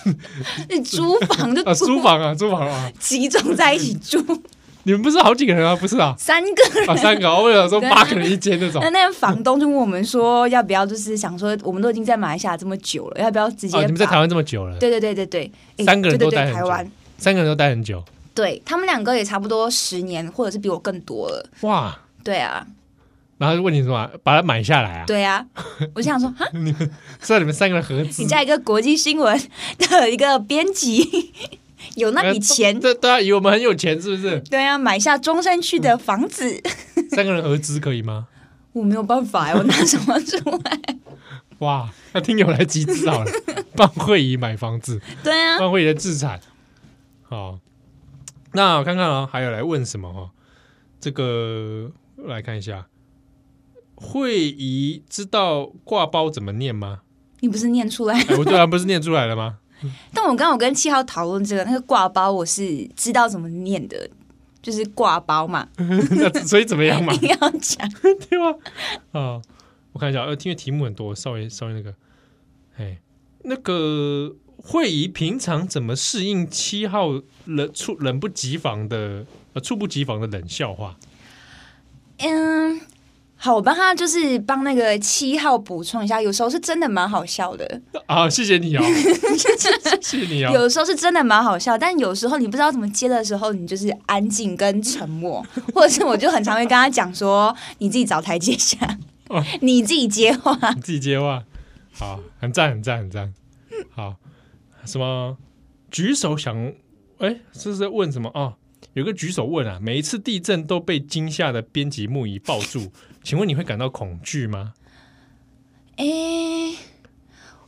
[0.69, 4.17] 那租房就租房啊，租房啊，集中在一起住。
[4.83, 5.75] 你们不是好几个人啊？
[5.75, 7.29] 不是啊，三个人，啊，三个。
[7.29, 8.81] 我有说八个人一间那种。
[8.81, 13.77] 那那个房东就问我们说，要不要就是想说，我们都已经在马来西亚这么久了，要不要直接？
[13.81, 14.79] 你们在台湾这么久了？
[14.79, 15.51] 对对对对对，
[15.85, 16.89] 三个人都待台湾，
[17.21, 18.03] 三个人都待很久。
[18.33, 21.49] 对他们两个也差不多十年，或者是比我更多了。
[21.61, 22.65] 哇，对啊。
[23.37, 24.09] 然后就问你什么？
[24.23, 25.05] 把它买下来啊？
[25.05, 25.45] 对啊，
[25.93, 28.21] 我想说， 哈，你们是你们三个人合资？
[28.23, 29.39] 你在一个国际新闻
[29.77, 31.31] 的一个编辑，
[31.95, 32.79] 有那笔钱？
[32.79, 34.39] 对对啊，以为我们很有钱是不是？
[34.41, 36.59] 对啊，买下中山区的房子，
[37.11, 38.27] 三个人合资可以吗？
[38.73, 40.79] 我没有办法呀，我拿什么出来？
[41.59, 43.31] 哇，那听友来集资好了，
[43.75, 44.99] 帮慧仪买房子。
[45.23, 46.39] 对啊，帮慧仪的资产。
[47.31, 47.61] 好，
[48.51, 50.31] 那我看看啊，还有来问什么哈？
[50.99, 52.87] 这个来看一下。
[53.95, 57.03] 会仪知道挂包怎么念吗？
[57.39, 58.19] 你不是念出来？
[58.37, 59.59] 我对啊，不是念出来了吗？
[60.13, 64.09] 但我刚刚有跟七号讨论这个，那个挂包我是知道怎么念的，
[64.61, 65.69] 就是挂包嘛。
[65.79, 67.13] 那所以怎么样嘛？
[67.21, 67.89] 你要讲
[68.29, 68.57] 对吗？
[69.13, 69.41] 啊，
[69.93, 71.95] 我看一下，呃，因为题目很多，稍微稍微那个，
[72.75, 72.99] 哎，
[73.45, 77.09] 那个慧仪平常怎么适应七号
[77.45, 80.95] 冷猝冷不及防的呃猝不及防的冷笑话？
[82.19, 82.81] 嗯。
[83.43, 87.81] 好，我帮他就是帮那个七号补充一下，有时候是真的蛮好笑的。
[88.05, 88.83] 啊，谢谢你哦，
[89.99, 90.51] 谢谢你哦。
[90.53, 95.43] 有时候是真的蛮好笑，但有时候你不知道怎么接的时候，你就是安静跟沉默，
[95.73, 98.77] 或者是我就很常会跟他讲说，你自己找台阶下，
[99.29, 101.43] 哦、 你自己接话，你自己接话。
[101.93, 103.33] 好，很赞，很赞，很赞。
[103.95, 104.17] 好，
[104.85, 105.37] 什么
[105.89, 106.73] 举手想？
[107.19, 108.55] 哎，这是在问什么啊？
[108.93, 112.91] 有个举手问啊，每一次地震都被惊吓的编辑木仪抱住。
[113.23, 114.73] 请问你会感到恐惧吗？
[115.97, 116.69] 哎、欸，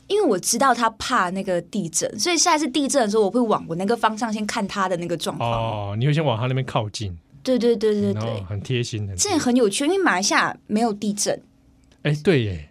[0.08, 5.50] 因为我知道他怕那个地震，所以下一次地震的时候，我会往我那个方向先看他的那个状况。
[5.50, 7.16] 哦，你会先往他那边靠近。
[7.44, 9.14] 对对对对对，很贴心的。
[9.14, 11.40] 这也很有趣，因为马来西亚没有地震。
[12.02, 12.70] 哎、欸，对耶。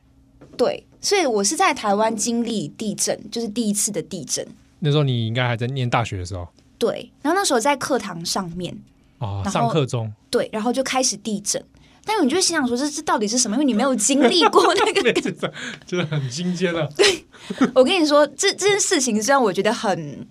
[0.57, 4.47] 对，所以我是在台湾经历地震，就是第一次的地震。
[4.79, 6.47] 那时候你应该还在念大学的时候。
[6.79, 8.75] 对，然后那时候在课堂上面。
[9.19, 10.11] 哦，上课中。
[10.31, 11.63] 对，然后就开始地震。
[12.05, 13.55] 但你就心想说，这这到底是什么？
[13.55, 15.13] 因为你没有经历过那个，
[15.85, 16.89] 真的很新鲜了。
[16.97, 17.25] 对，
[17.75, 20.27] 我跟你说，这这件事情虽然我觉得很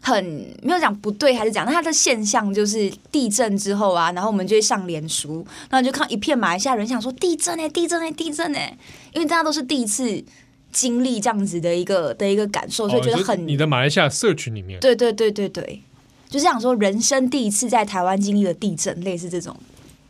[0.00, 0.24] 很
[0.62, 8.74] 没有讲不对，还是讲，那它的现象就是地震之后啊，然后我们就会上脸书，然后就看一片马来西亚人想说地震哎，地震哎，地震哎，
[9.14, 10.22] 因为大家都是第一次
[10.70, 15.82] 经历这样子的一个的一个感受，所以觉得很、哦、你的马来西亚社群里面，对对对对对，
[16.28, 19.56] 就是想说人生第一次在台湾经历了地震，类似这种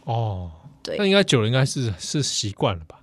[0.04, 0.50] 哦。
[0.82, 3.00] 对，那应该久了，应该是是习惯了吧？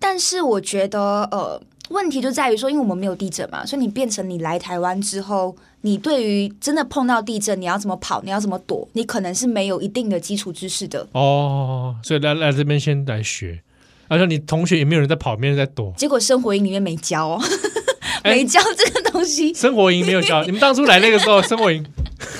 [0.00, 11.06] 但是我觉得，呃，问题就在于说，因为我们没有地震嘛，所以你变成你来台湾之后，你对于真的碰到地震，你要怎么跑，你要怎么躲，你可能是没有一定的基础知识的。
[11.12, 13.62] 哦，所以来来这边先来学，
[14.08, 15.92] 而且你同学也没有人在跑，没有人在躲。
[15.96, 17.42] 结果生活营里面没教哦，
[18.24, 19.52] 没教这个东西。
[19.54, 21.84] 生活营没有教，你们当初来那个时候， 生活营，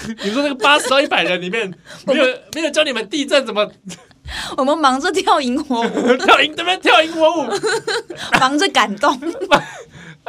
[0.07, 1.73] 你们说那个八十到一百人里面，
[2.07, 3.71] 没有没有教你们地震怎么？
[4.57, 7.47] 我们忙着跳萤火舞，跳营这边跳萤火舞，
[8.39, 9.19] 忙着感动，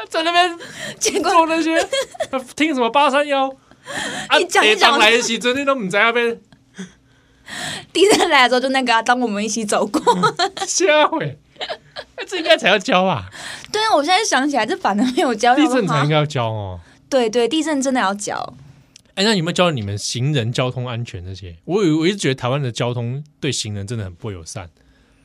[0.10, 0.58] 在那边
[1.00, 1.88] 经过那些
[2.56, 3.48] 听什么八三幺，
[4.40, 6.40] 一讲一讲来的时候，你都不在那边。
[7.94, 10.02] 地震来的时候，就那个啊，当我们一起走过，
[10.68, 11.38] 吓毁！
[12.28, 13.30] 这应该才要教吧。
[13.72, 15.56] 对啊，我现在想起来，这反而没有教。
[15.56, 16.80] 地震才应该要教哦。
[17.08, 18.56] 对对，地震真的要教。
[19.16, 21.56] 哎，那有没有教你们行人交通安全这些？
[21.66, 24.68] 我我一直觉得台湾的交通对行人真的很不友善，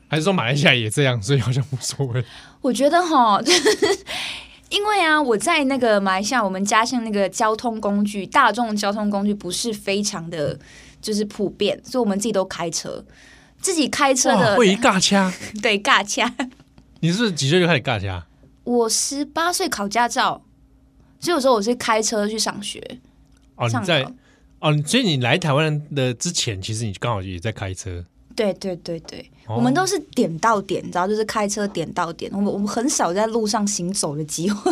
[0.07, 2.23] 还是说马来西亚也这样，所以好像无所谓？
[2.61, 3.41] 我觉得哈，
[4.69, 10.59] 因为啊，我在那个马来西亚，我们家乡那个交通工具，大众交通工具不是非常的，
[11.01, 13.03] 就是普遍，所以我们自己都开车，
[13.61, 15.31] 自己开车的会一尬掐，
[15.61, 16.33] 对尬掐。
[16.99, 18.23] 你是不是几岁就开始尬掐？
[18.63, 20.41] 我十八岁考驾照，
[21.19, 22.81] 所以有时候我是开车去上学。
[23.55, 24.03] 哦，你在
[24.59, 28.03] 哦，所以你来台湾的之前，其实你刚好也在开车。
[28.35, 32.31] 对对对对，哦、我们都是点到点，然后就是开车点到点。
[32.33, 34.71] 我们我们很少在路上行走的机会。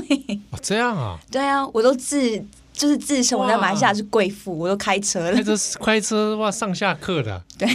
[0.52, 1.20] 哦，这样啊？
[1.30, 2.42] 对啊，我都自
[2.78, 5.34] 就是自称我在马来西亚是贵妇，我都开车了。
[5.34, 7.44] 开车开车哇，上下课的。
[7.58, 7.68] 对，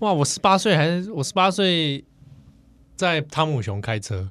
[0.00, 2.02] 哇，我十八岁还是我十八岁
[2.96, 4.30] 在汤姆熊开车。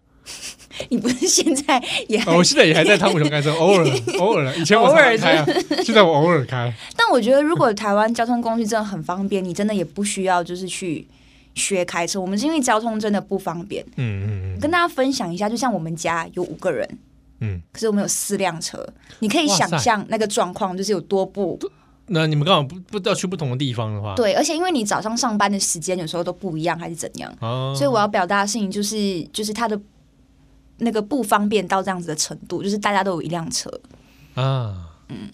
[0.90, 2.20] 你不是现在也？
[2.26, 3.86] 我现在也还在汤姆熊开车， 偶尔
[4.20, 5.46] 偶尔，以前我偶尔开啊，
[5.84, 6.74] 现在我偶尔开。
[6.98, 11.08] 但我觉得，如果台湾交通工具真的很方便，你真的也不需要就是去
[11.54, 12.20] 学开车。
[12.20, 13.86] 我们是因为交通真的不方便。
[13.98, 14.60] 嗯嗯嗯。
[14.60, 16.90] 跟大家分享一下，就像我们家有五个人，
[17.46, 18.86] 嗯，可是我们有四辆车，
[19.20, 21.60] 你可以想象那个状况就是有多不。
[22.08, 27.34] 那你们刚好不不要去不同的地方的话，对，而且因为你早上上班的时间有时候都不一样，还是怎样？
[27.40, 27.74] 哦。
[27.76, 29.80] 所以我要表达的事情就是，就是他的。
[30.80, 33.72] 那个不方便到这样子的程度，就是大家都有一辆车
[34.34, 35.30] 啊，嗯，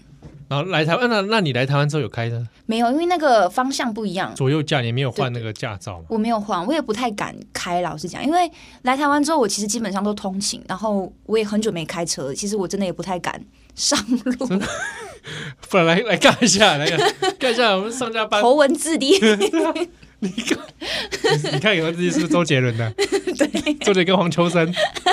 [0.52, 2.46] 然后来台湾，那那你来台湾之后有开的？
[2.66, 6.06] 没有，因为那个方向不一样，左右驾你没有换那个驾照吗？
[6.10, 7.80] 我没有换，我也不太敢开。
[7.80, 13.42] 老实讲，因为来台湾之后，我其实基本上都通勤，然后我也很久没开车，其实我真的也不太敢
[13.76, 14.60] 上路。
[15.70, 16.86] 不然来来干一下，来
[17.40, 19.18] 干一下，我们上下班，头文字 D。
[20.24, 20.64] 你看，
[21.54, 22.92] 你看，有自己是不是周杰伦的？
[22.94, 24.72] 对，周杰跟黄秋生。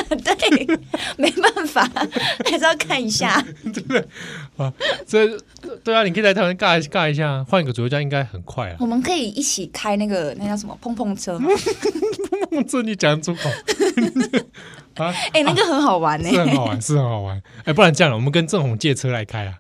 [0.08, 0.78] 对，
[1.16, 1.88] 没办法，
[2.44, 3.42] 还是要看一下。
[3.72, 4.04] 对
[4.64, 4.72] 啊，
[5.06, 5.38] 这
[5.84, 8.76] 对啊，你可以来台湾尬尬一下，换一个左右驾应该很快啊。
[8.80, 11.48] 我们可以一起开那个那叫什么碰碰车吗？
[12.30, 13.48] 碰碰车，你讲出口
[15.02, 15.14] 啊？
[15.32, 17.38] 哎、欸，那个很好玩呢、欸，是很好玩，是很好玩。
[17.58, 19.54] 哎、欸，不然这样了，我们跟郑红借车来开啊。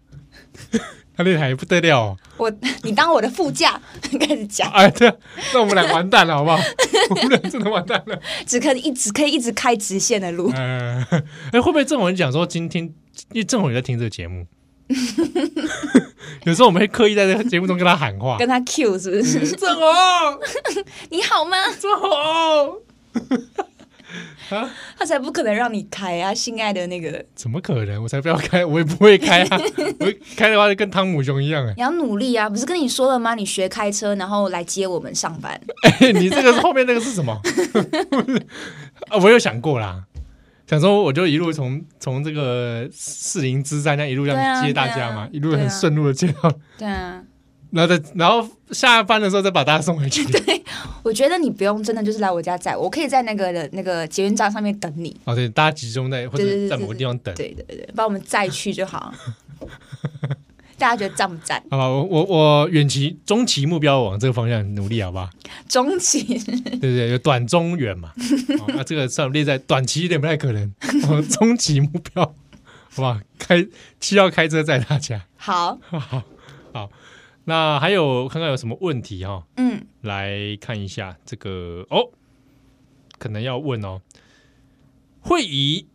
[1.16, 2.52] 他那台不得了、哦，我
[2.84, 3.80] 你当我的副驾
[4.20, 5.12] 开始讲，哎，对，
[5.52, 6.60] 那我们俩完蛋了，好不好？
[7.10, 10.48] 我们俩真的完蛋了，只可以一直可以一直开直线的路。
[10.52, 11.04] 哎、
[11.50, 12.84] 呃，会不会郑红讲说今天，
[13.32, 14.46] 因为郑红也在听这个节目，
[16.44, 19.52] 有时候我们会刻意在这个节目中跟他喊话，跟他 Q 是不是？
[19.56, 19.84] 郑红，
[21.10, 21.56] 你好吗？
[21.78, 22.82] 郑红。
[24.48, 27.22] 啊，他才不可能让你开啊，心爱的那个。
[27.34, 28.02] 怎么可能？
[28.02, 29.60] 我才不要开，我也不会开啊！
[30.00, 31.74] 我开的话就跟汤姆熊一样哎。
[31.76, 32.48] 你要努力啊！
[32.48, 33.34] 不是跟你说了吗？
[33.34, 35.60] 你学开车，然后来接我们上班。
[36.14, 37.38] 你这个后面那个是什么？
[39.10, 40.02] 啊，我有想过啦，
[40.68, 46.52] 想说我就一路从从这个四林之山那一路这样接大家嘛，啊啊、一路很顺路的接到。
[46.76, 47.22] 对啊。
[47.70, 50.24] 然后再，然后下班的时候再把大家送回去。
[50.32, 50.62] 对，
[51.02, 55.14] 我觉得你不用真的就是来我家载，我可以在那个的那个捷运站上面等你。
[55.24, 57.34] 哦，对，大家集中在或者在某个地方等。
[57.34, 59.12] 对对对，把我们载去就好。
[60.78, 61.62] 大家觉得赞不赞？
[61.70, 65.28] 好吧，我我我远期、中期目标往这个方向努力，好不好？
[65.68, 68.12] 中期，对 对对，有短、中、远嘛。
[68.48, 70.72] 那、 哦、这个算列在短期一点不太可能。
[71.28, 72.34] 中期目标，
[72.94, 73.20] 好吧？
[73.38, 73.66] 开
[73.98, 75.26] 七要开车载大家。
[75.36, 76.22] 好，好，
[76.72, 76.90] 好。
[77.44, 79.42] 那还有看看有什么问题哈？
[79.56, 82.10] 嗯，来看一下这个哦，
[83.18, 84.02] 可能要问哦。
[85.20, 85.86] 会议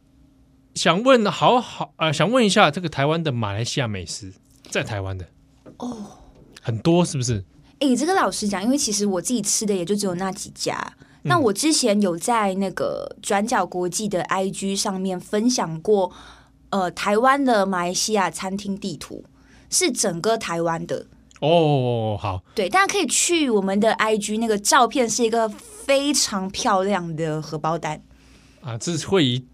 [0.76, 4.34] 想问，好好啊、呃，想问一下这个台湾的马来西亚美食，
[4.74, 5.24] 在台湾的
[5.78, 5.96] 哦，
[6.60, 7.38] 很多是不是？
[7.80, 10.76] 哎、欸，这个老实讲，因为其实我自己吃的也就只有那几家。
[11.22, 16.12] 嗯、那我之前有在那个转角国际的 IG 上面分享过，
[16.72, 19.24] 呃，台湾的马来西亚餐厅地图
[19.70, 21.06] 是整个台湾的。
[21.40, 28.02] 哦，好，对，大家可以去我们的 IG，那个照片是一个非常漂亮的荷包蛋
[28.62, 29.46] 啊，这是会议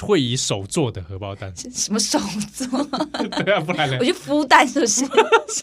[0.00, 2.18] 会以手做的荷包蛋， 什么手
[2.54, 2.66] 做？
[3.44, 3.98] 对啊，不然呢？
[4.00, 5.04] 我去孵蛋是不是？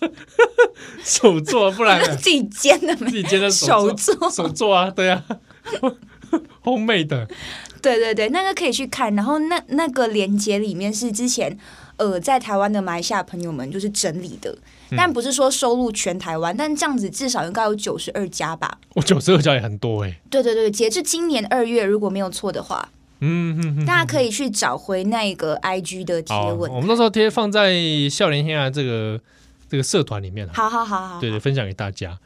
[1.03, 5.23] 手做，不然自己煎的，自己煎的手做，手做啊，对啊
[6.63, 7.27] ，homemade 的，
[7.81, 11.57] 对对对，那个可以去看，然后那那个链接里面是之前。
[11.99, 14.57] 呃，在台湾的马来西亚朋友们就是整理的，
[14.95, 18.79] 但不是说收录全台湾，嗯、但这样子至少应该有九十二家吧？
[18.93, 20.21] 我九十二家也很多哎、欸。
[20.29, 22.87] 对对对，截至今年二月，如果没有错的话，
[23.21, 26.71] 嗯嗯嗯，大家可以去找回那个 IG 的贴文。
[26.71, 27.73] 我们到时候贴放在
[28.09, 29.19] 笑脸天下这个
[29.69, 30.47] 这个社团里面。
[30.53, 32.17] 好好好好，对对，分享给大家。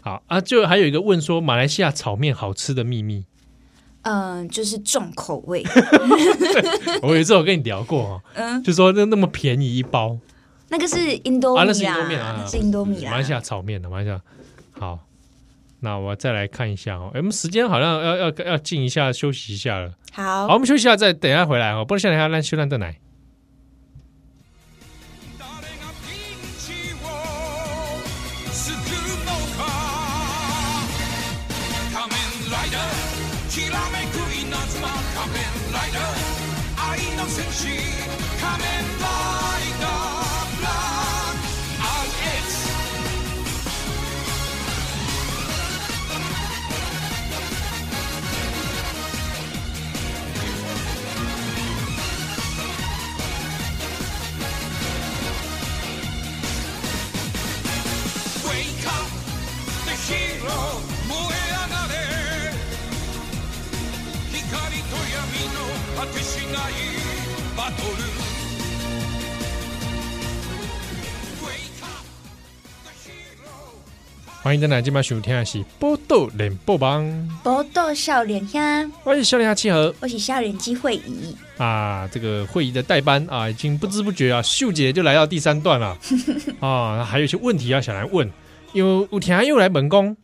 [0.00, 3.24] 好啊，就还有一个问说，马来西亚炒面好吃的秘密。
[4.02, 5.64] 嗯，就是重口味。
[7.02, 10.18] 我有一次我跟你聊过哦，嗯，就说那那么便宜一包，
[10.70, 13.10] 那个是印度米啊，那是印度面啊，是印度米啊。
[13.12, 14.20] 马来西亚炒面的，马来西亚。
[14.72, 14.98] 好，
[15.82, 19.92] 那我再来看一下哦，我们时间好像要要要静一下，休息一下了。
[20.12, 21.84] 好，好，我们休息一下，再等一下回来哦。
[21.84, 22.96] 不能下来，让休兰的奶。
[74.42, 77.00] 欢迎大家今晚收听的是《波豆联播网》，
[77.44, 85.96] 波豆笑脸香，我是笑脸下七和，我是笑脸机会议啊，这个会议的代班啊，已经不知不觉啊，秀姐就来到第三段了。
[86.58, 88.28] 啊，还有一些问题要想来问，
[88.72, 90.16] 因为有天又来本宫，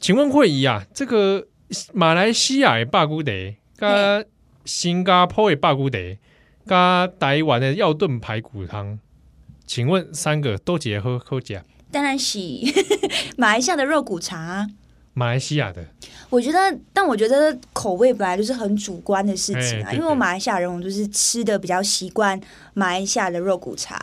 [0.00, 1.46] 请问会议啊，这个
[1.94, 3.30] 马来西亚的霸菇茶，
[3.76, 4.26] 跟
[4.64, 5.96] 新加坡的霸菇茶，
[6.66, 8.98] 跟台湾的药炖排骨汤，
[9.64, 11.62] 请问三个都结合可讲？
[11.92, 12.38] 当然是
[13.36, 14.68] 马来西亚的肉骨茶，
[15.14, 15.84] 马来西亚的，
[16.28, 19.92] 我觉得，但我觉得口味本来就是很主观的事情啊。
[19.92, 22.40] 因为我马来西亚人，我就是吃的比较习惯
[22.74, 24.00] 马来西亚的肉骨茶，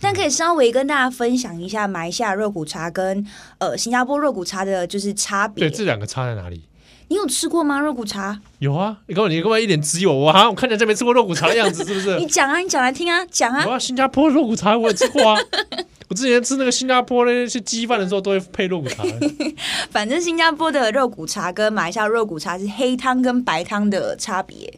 [0.00, 3.26] 但可以稍微跟大家分享一下马来西亚肉骨茶跟
[3.58, 5.68] 呃新加坡肉骨茶的就是差别。
[5.68, 6.67] 对，这两个差在哪里？
[7.08, 7.80] 你有吃过吗？
[7.80, 8.40] 肉骨茶？
[8.58, 12.18] 有啊，你跟我，你跟我一脸质疑我，我看起来就没吃过肉骨茶的样子，是不是？
[12.18, 13.64] 你讲啊，你讲来听啊，讲啊。
[13.66, 15.40] 我要新加坡肉骨茶我也吃过啊。
[16.08, 19.02] 我之前吃那个新加坡那些鸡饭的时候，都会配肉骨茶。
[19.90, 24.72] 反正新加坡的肉骨茶跟马来西亚肉骨茶是黑汤跟白汤的差别。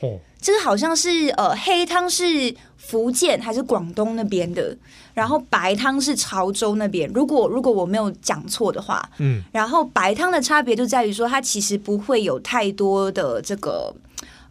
[0.00, 4.76] 哦，这个好像是呃，黑汤是福建还是广东那边的，
[5.14, 7.10] 然后白汤是潮州那边。
[7.12, 13.94] 如果如果我没有讲错的话，嗯，然后白汤的差别就在于说，它其实不会有太多的这个。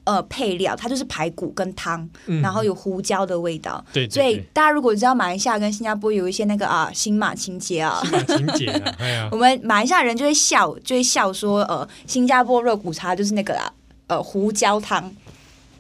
[0.04, 3.86] 呃，配料它就是排骨跟汤，嗯、然后有胡椒的味道。
[3.94, 13.72] 对，对，对，所以大家如果知道马来西亚跟新加坡有一些那个啊新马情节啊，新马情节啊， 哎呀，我们马来西亚人就会笑，就会笑说，呃，新加坡肉骨茶就是那个啦，
[14.08, 15.10] 呃，胡椒汤，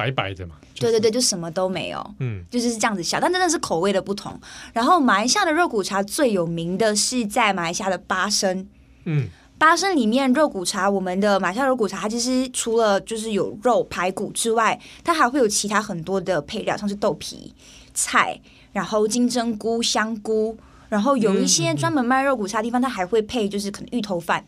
[0.02, 0.56] 白白的嘛。
[0.76, 4.40] 对对对，就什么都没有，嗯，就是这样子小，但真的是口味的不同。
[4.74, 8.68] 然后马来西亚的肉骨茶最有名的是在马来西亚的巴生，
[9.06, 9.28] 嗯。
[9.60, 17.54] 巴生里面肉骨茶，我们的马来西亚肉骨茶，它其实除了就是有肉排骨之外，它还会有其他很多的配料，像是豆皮、
[17.94, 18.42] 菜，
[18.72, 20.58] 然后金针菇、香菇，
[20.90, 24.44] 然后有一些专门卖肉骨茶的地方，它还会配就是可能芋头饭、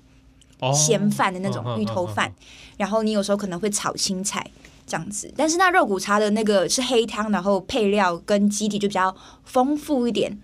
[0.74, 2.34] 咸饭的那种芋头饭，
[2.78, 4.44] 然后你有时候可能会炒青菜
[4.86, 5.34] 这样子。
[5.36, 10.38] 但是那肉骨茶的那个是黑汤，然后配料跟基底就比较丰富一点，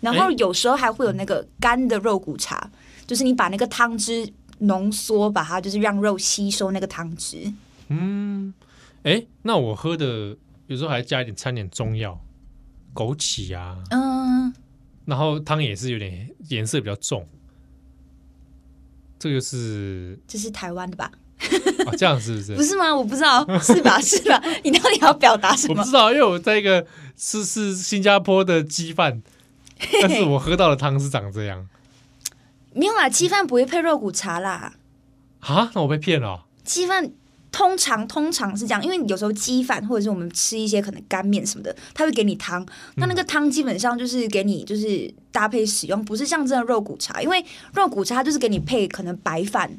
[0.00, 2.70] 然后有时候还会有那个干的肉骨茶。
[3.06, 4.26] 就是你把那个汤汁
[4.60, 7.52] 浓缩，把它就是让肉吸收那个汤汁。
[7.88, 8.54] 嗯，
[9.02, 10.34] 哎、欸，那我喝的
[10.68, 12.18] 有时候还加一点掺点中药，
[12.94, 14.50] 枸杞啊，嗯，
[15.04, 17.26] 然后汤也是有点颜色比较重。
[19.18, 21.12] 这个是这是台湾的吧？
[21.86, 22.54] 啊，这样是不是？
[22.56, 22.94] 不是吗？
[22.94, 24.00] 我不知道， 是吧？
[24.00, 24.42] 是吧？
[24.62, 25.74] 你到底要表达什么？
[25.74, 29.22] 我不知道，因为我在一个是是新加坡的鸡饭，
[30.00, 31.66] 但是我喝到的汤是长这样。
[32.72, 34.72] 没有啦，鸡饭不会配肉骨茶啦。
[35.40, 35.70] 啊？
[35.74, 36.40] 那我被骗了哦。
[36.64, 37.10] 鸡饭
[37.52, 42.66] 通常通常是这样，因为有时候鸡饭或者是我们吃一些可能干面什么的，他会给你汤。
[42.96, 47.22] 那那个汤基本上就是给你就是搭配使用，不是像这样肉骨茶。
[47.22, 49.70] 因为肉骨茶就是给你配可能白饭。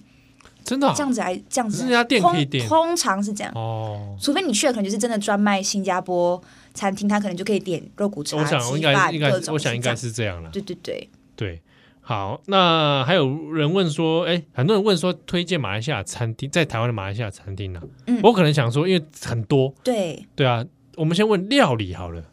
[0.66, 0.92] 真的？
[0.94, 1.86] 这样子来这样子来。
[1.86, 2.68] 是人家店可以点。
[2.68, 4.18] 通常是这样哦。
[4.20, 6.42] 除非你去的，可能就是真的专卖新加坡
[6.74, 8.36] 餐厅，他可能就可以点肉骨茶。
[8.36, 10.50] 我想应该应该，我想应该是这样了。
[10.50, 11.62] 对对对对。
[12.08, 18.06] 好，那还有人问说，哎，很多人问说，推荐马来西亚餐厅，在台湾的马来西亚餐厅呢、啊？
[18.06, 20.64] 嗯，我可能想说，因为很多，对对啊，
[20.98, 22.24] 我们先问料理好了。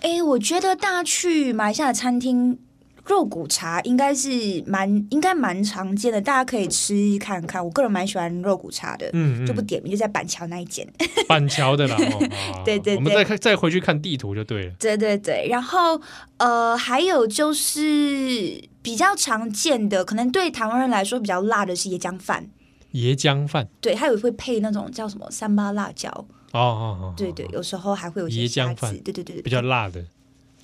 [0.00, 2.58] 哎，我觉得大家去马来西亚餐厅。
[3.06, 4.28] 肉骨茶应该是
[4.66, 7.64] 蛮应该蛮常见的，大家可以吃看看。
[7.64, 10.86] 我个人蛮喜欢肉骨茶的，嗯，嗯，就不点名，就在板桥那一间。
[11.28, 14.72] 板桥的啦， 哦、对，对对，我们再看再回去看地图就对了。
[14.78, 16.00] 对对对，然后
[16.38, 22.48] 呃，还有就是比较常见的，可能对台湾人来说比较辣的是椰浆饭。
[22.92, 26.10] 椰浆饭，对，它有会配那种叫什么三八辣椒。
[26.52, 30.02] 哦哦哦，对对，有时候还会有椰浆饭，对对对，比较辣的，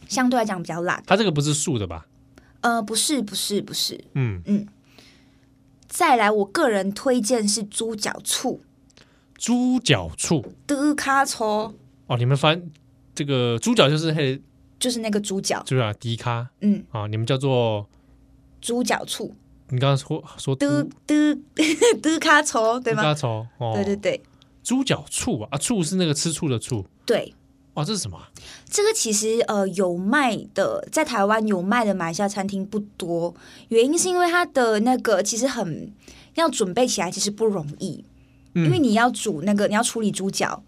[0.09, 1.03] 相对来讲比较辣。
[1.07, 2.07] 它这个不是素的吧？
[2.63, 4.43] 呃，不是，不是，不是，嗯。
[4.47, 4.67] 嗯，
[5.87, 8.63] 再来，我个人推荐是猪脚醋，
[9.37, 11.75] 猪脚醋，的卡醋。
[12.07, 12.63] 哦，你们翻
[13.15, 14.43] 这个猪脚就是黑，
[14.81, 17.87] 就是那个猪脚，就是啊，迪卡，嗯，啊，你们叫做。
[18.61, 19.35] 猪脚醋，
[19.71, 21.37] 你刚刚说说德德
[22.01, 23.03] 德卡醋对吗？
[23.03, 23.27] 德卡醋，
[23.59, 24.23] 哦，对对对，
[24.63, 26.87] 猪脚醋啊，啊，醋是那个吃醋的醋。
[27.05, 27.35] 对，
[27.75, 28.18] 哇，这是什么？
[28.68, 33.35] 这个其实呃有卖的，在台湾有卖的马来西亚餐厅不多，
[33.68, 35.91] 原因是因为它的那个其实很
[36.35, 38.05] 要准备起来，其实不容易，
[38.55, 40.62] 嗯、因为你要煮那个你要处理猪脚。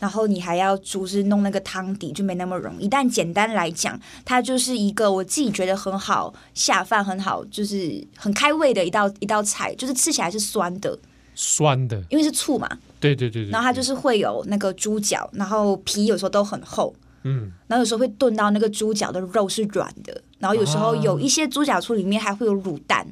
[0.00, 2.86] 然后你还要就是弄那个汤底，就没那么容易。
[2.86, 10.96] 但简单来讲，它就是一个我自己觉得很好下饭、很好就是很开胃的一道一道菜，就是吃起来是酸的，
[11.34, 12.78] 酸的，因为是醋嘛。
[13.00, 13.50] 对对对对。
[13.50, 16.94] 然后它就是会有那个猪脚，然后皮有时候都很厚，
[17.24, 23.06] 嗯，然后有时候会炖到那个猪脚的肉是软的，然后有时候有一些猪脚醋里面还会有卤蛋，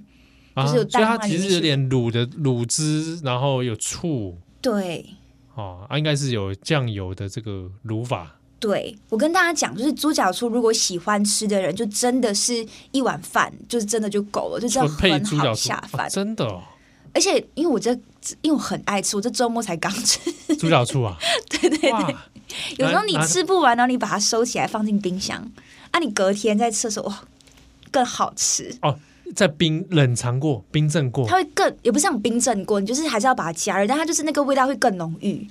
[0.55, 0.91] 啊、就是有蛋。
[0.93, 4.37] 所以它其实有点卤的卤汁，然后有醋。
[4.61, 5.05] 对。
[5.55, 8.33] 哦，啊，应该是有酱油的这个卤法。
[8.59, 16.63] 对，我跟大家讲，就是猪脚醋，如果喜欢吃的人，就真的是一碗饭，就是真的就够了，就这样很好下饭，啊，真的，哦。
[17.17, 17.91] 而且因为我这，
[18.43, 20.21] 因为我很爱吃，我这周末才刚吃
[20.57, 21.17] 猪脚醋啊。
[21.49, 22.17] 对对对，
[22.77, 25.51] 有时候你吃不完，然后你把它收起来放进冰箱，
[25.93, 27.25] 啊，你隔天再吃的时候，哇，
[27.91, 28.99] 更好吃哦。
[29.35, 35.49] 在冰冷藏过、冰镇过，它会更也不是像冰镇过，你就是还是要把它加热，但它就是那个味道会更浓郁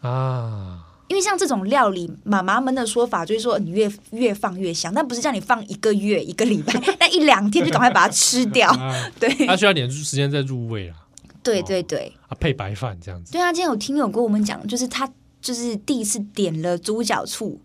[0.00, 0.86] 啊。
[1.08, 8.70] 因为像这种料理，妈妈们的说法就是说，你越越放越香，但不是叫你放一个月、一个礼拜， 但一两天就赶快把它吃掉。
[8.70, 10.99] 啊、对，它需要点时间再入味啊。
[11.42, 13.32] 对对对，啊，配白饭这样子。
[13.32, 15.10] 对啊，今天有听友跟我们讲，就是他
[15.40, 17.60] 就是第一次点了猪脚醋。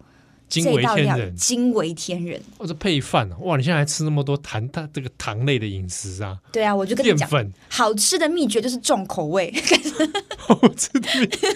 [0.47, 2.39] 惊为天人，惊为天人！
[2.59, 3.57] 哦，这配饭哇！
[3.57, 6.37] 你现在还吃那么多糖，它这个糖类的饮食啊？
[6.51, 7.27] 对啊，我就跟你讲，
[7.67, 9.51] 好吃的秘诀就是重口味。
[10.37, 11.47] 好吃的秘诀，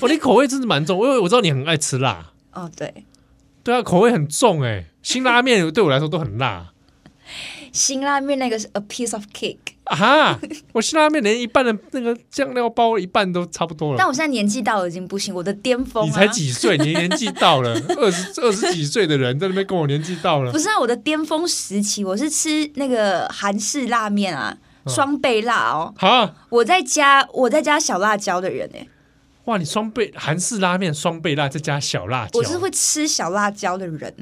[0.00, 2.32] 哦，你口味真的蛮重，因为我知道你很爱吃辣。
[2.52, 2.92] 哦，对，
[3.62, 6.72] 对啊，口味很重哎，辛拉面对我来说都很辣。
[7.72, 10.40] 辛拉面那个是 a piece of cake 啊哈！
[10.72, 13.96] 我辛拉面连一半的那个酱料包一半都差不多了。
[13.98, 16.06] 但我现在年纪到了，已经不行，我的巅峰、啊。
[16.06, 16.76] 你才几岁？
[16.78, 20.52] 你年纪到了， 二十二十几岁的人在那边跟我年纪到了。
[20.52, 24.56] 不是啊，我的巅峰时期，我是吃那个韩式拉面啊，
[24.86, 25.92] 双倍辣哦。
[25.96, 28.86] 好、啊，我在加我在加小辣椒的人哎。
[29.46, 34.14] 哇，你双倍韩式拉面双倍辣再加小辣椒，我是会吃小辣椒的人。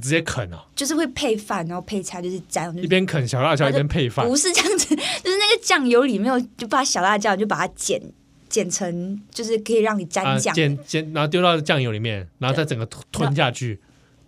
[0.00, 8.00] 直接啃哦，就是会配饭，然后配菜，就是这样，一边啃小辣椒一边配饭，不是这样子， 就是那个酱油里面有，就把小辣椒就把它剪
[8.48, 13.78] 剪成，就是可以让你沾酱，剪剪，然后丢到酱油里面，然后再整个吞下去，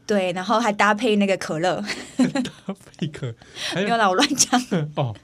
[0.06, 1.82] 对，然后还搭配那个可乐，
[2.16, 3.34] 搭配可，
[3.74, 4.60] 没有啦，我乱讲。
[4.96, 5.14] 哦，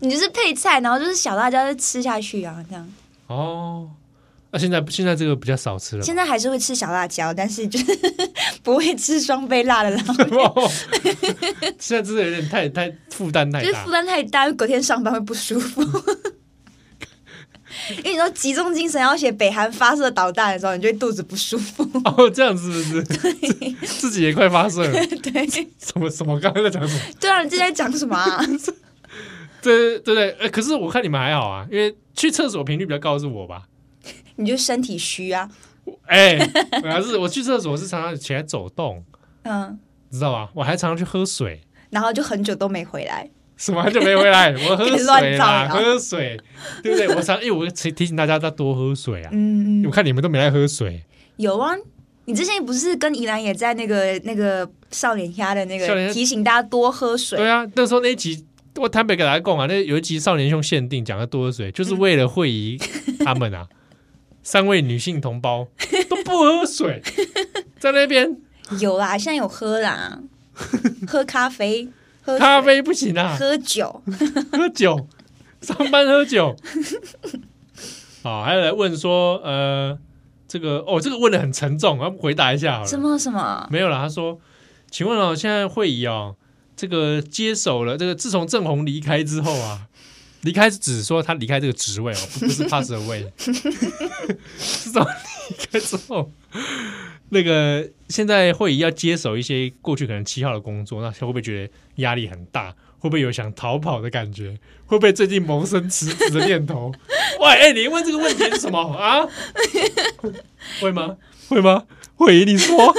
[0.00, 2.88] 你就是配菜，然后就是小辣椒就吃下去啊，这样。
[3.26, 3.90] 哦。
[4.56, 7.86] 那、啊、现在现在这个比较少吃了，现在还是会吃小辣椒，但是就是
[8.64, 10.02] 不会吃双倍辣的辣。
[11.78, 15.82] 现在真的有点太太负担太大，就是负担太大，隔天上班会不舒服。
[17.98, 21.86] 因为你说集中精神要写北韩发射导弹的时候，你就会肚子不舒服。
[22.04, 23.18] 哦，这样子是不是？
[23.18, 25.06] 对，自己也快发射了。
[25.22, 25.46] 对，
[25.78, 26.40] 什么什么？
[26.40, 27.00] 刚刚在讲什么？
[27.20, 28.42] 对啊，你今天在讲什么啊？
[29.60, 33.64] 对对对，呃，可是我看你们还好啊，因为去厕所频率比较高的是我吧。
[34.36, 35.50] 你就身体虚啊？
[36.06, 36.50] 哎、欸，
[36.82, 39.04] 还是我去厕所是常常起来走动，
[39.42, 39.78] 嗯，
[40.10, 40.50] 知道吧？
[40.54, 41.60] 我还常常去喝水，
[41.90, 43.30] 然后就很久都没回来。
[43.56, 44.52] 什么很久没回来？
[44.68, 46.38] 我喝水啦，喝水，
[46.82, 47.08] 对不对？
[47.14, 49.30] 我常因为我提提醒大家要多喝水啊。
[49.32, 51.02] 嗯嗯，我看你们都没来喝水。
[51.36, 51.74] 有啊，
[52.24, 57.38] 你之前不是跟宜兰也在那个那个少年家的那个提醒大家多喝水？
[57.38, 62.76] 对啊，那时候那一集我坦白给大家讲啊，那有一集少年兄限定讲要多喝水，就是为了会议
[63.24, 63.66] 他们啊。
[64.46, 65.66] 三位女性同胞
[66.08, 67.02] 都不喝水，
[67.80, 68.36] 在那边
[68.78, 70.20] 有啦，现在有喝啦，
[71.08, 71.88] 喝咖啡，
[72.22, 74.00] 喝咖啡不行啊，喝酒，
[74.52, 75.08] 喝酒，
[75.60, 76.54] 上班喝酒。
[78.22, 79.98] 好，还有来问说，呃，
[80.46, 82.86] 这个哦，这个问的很沉重，要不回答一下好了。
[82.86, 83.66] 什么什么？
[83.68, 83.96] 没有了。
[83.96, 84.38] 他说，
[84.92, 86.36] 请问哦，现在会议哦，
[86.76, 89.88] 这个接手了，这个自从郑红离开之后啊。
[90.46, 93.26] 离开是指说他离开这个职位哦， 不是 pass away。
[94.56, 96.30] 是从离开之后，
[97.30, 102.72] 那个现在会议要接手一些过去可能七号的工作，那会不会觉得压力很大？
[102.98, 104.56] 会不会有想逃跑的感觉？
[104.86, 106.92] 会不会最近萌生辞职的念头？
[107.40, 109.26] 喂，哎、欸，你问这个问题是什么啊？
[110.80, 111.16] 会吗？
[111.48, 111.84] 会吗？
[112.14, 112.94] 会议，你说。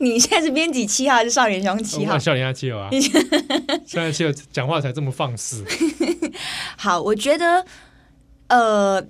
[0.00, 2.18] 你现在是编辑七号还是少年兄七号？
[2.18, 2.90] 少年兄七号啊！
[3.86, 5.64] 少年七号讲话才这么放肆。
[6.76, 7.64] 好，我觉得
[8.48, 9.04] 呃，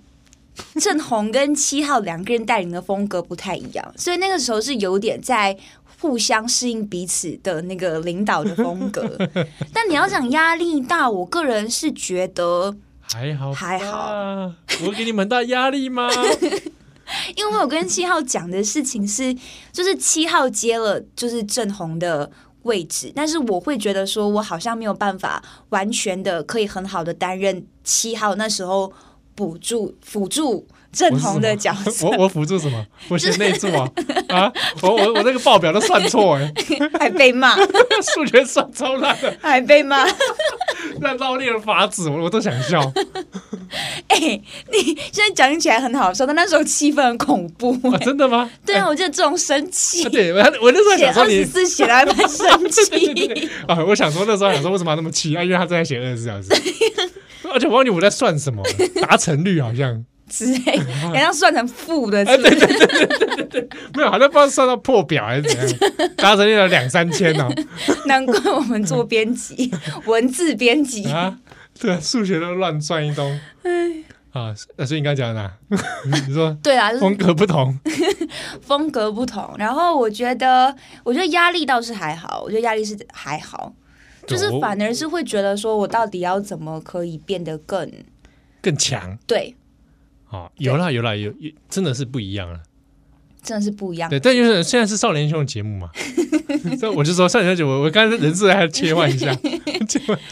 [0.80, 5.56] 郑红跟七号两个人带领的风格不太一样，所以那个时候是有点在
[6.00, 9.16] 互相适应彼此的那个领导的风格。
[9.72, 14.52] 但你要讲压力大，我个人是觉得还好还好，
[14.84, 16.10] 我给你们很大压力吗？
[17.36, 19.34] 因为我有跟七号讲的事情是，
[19.72, 22.30] 就是七号接了就是正红的
[22.62, 28.92] 位置，但是我会觉得说，我好像没有办法完全的可以很好的担任七号那时候
[29.34, 32.06] 补助辅助镇宏的角色。
[32.06, 32.86] 我我辅助什么？
[33.08, 33.88] 我写内助啊
[34.28, 34.52] 啊！
[34.82, 36.52] 我我我那个报表都算错哎，
[36.98, 37.56] 还被骂，
[38.14, 40.06] 数学算超烂的，还被骂。
[41.00, 42.80] 那绕令的法子，我我都想笑。
[44.08, 47.98] 哎、欸，你现在讲起来很好笑，但那时候气氛很恐怖、欸啊。
[47.98, 48.48] 真的吗？
[48.66, 50.10] 对啊，欸、我记得这种生气、啊。
[50.10, 53.50] 对，我我那时候想说你写二十四写来蛮生气。
[53.66, 55.42] 啊，我想说那时候想说为什么那么气啊？
[55.42, 56.48] 因为他正在写二十四小时。
[57.52, 58.62] 而且我忘记我在算什么，
[59.02, 62.24] 达成率好像之类，好像算成负的。
[62.24, 67.52] 对对对对对对对，没有，好像不知道算到破表还是怎样，达成率有两三千哦。
[68.06, 69.70] 难怪我们做编辑，
[70.06, 71.38] 文字编辑啊。
[71.78, 73.38] 对，数学都乱算一通。
[73.62, 73.70] 哎，
[74.32, 74.54] 啊，
[74.86, 75.52] 所以你刚才讲的哪？
[76.26, 77.78] 你说对啊，风格不同，
[78.62, 79.54] 风格不同。
[79.58, 80.74] 然后我觉得，
[81.04, 83.72] 我觉得压力倒是还好，我觉得压力是还好，
[84.26, 87.90] 就是反而是会觉得说，我到底要怎么可以变得更
[88.60, 89.18] 更强？
[89.26, 89.54] 对，
[90.32, 91.32] 哦，有啦有啦有，
[91.68, 92.60] 真的是不一样了。
[93.42, 94.08] 真的是不一样。
[94.08, 95.90] 对，但就是现在是少年兄的节目嘛，
[96.78, 99.26] 所以我就说少年兄节目，我刚才人设还切换一下。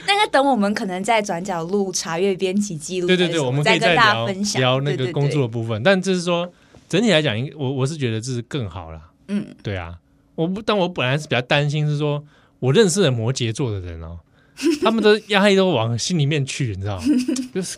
[0.06, 4.26] 那个等我们可能在转角路查阅编辑记录，对对对，我们可以再聊
[4.56, 5.70] 聊那个工作的部分。
[5.70, 6.50] 对对对，但就是说
[6.88, 9.00] 整体来讲，我我是觉得这是更好了。
[9.26, 9.98] 嗯，对啊，
[10.36, 12.24] 我不，但我本来是比较担心，是说
[12.60, 14.20] 我认识的摩羯座的人哦，
[14.82, 17.04] 他们的压力都往心里面去，你知道吗？
[17.52, 17.76] 就是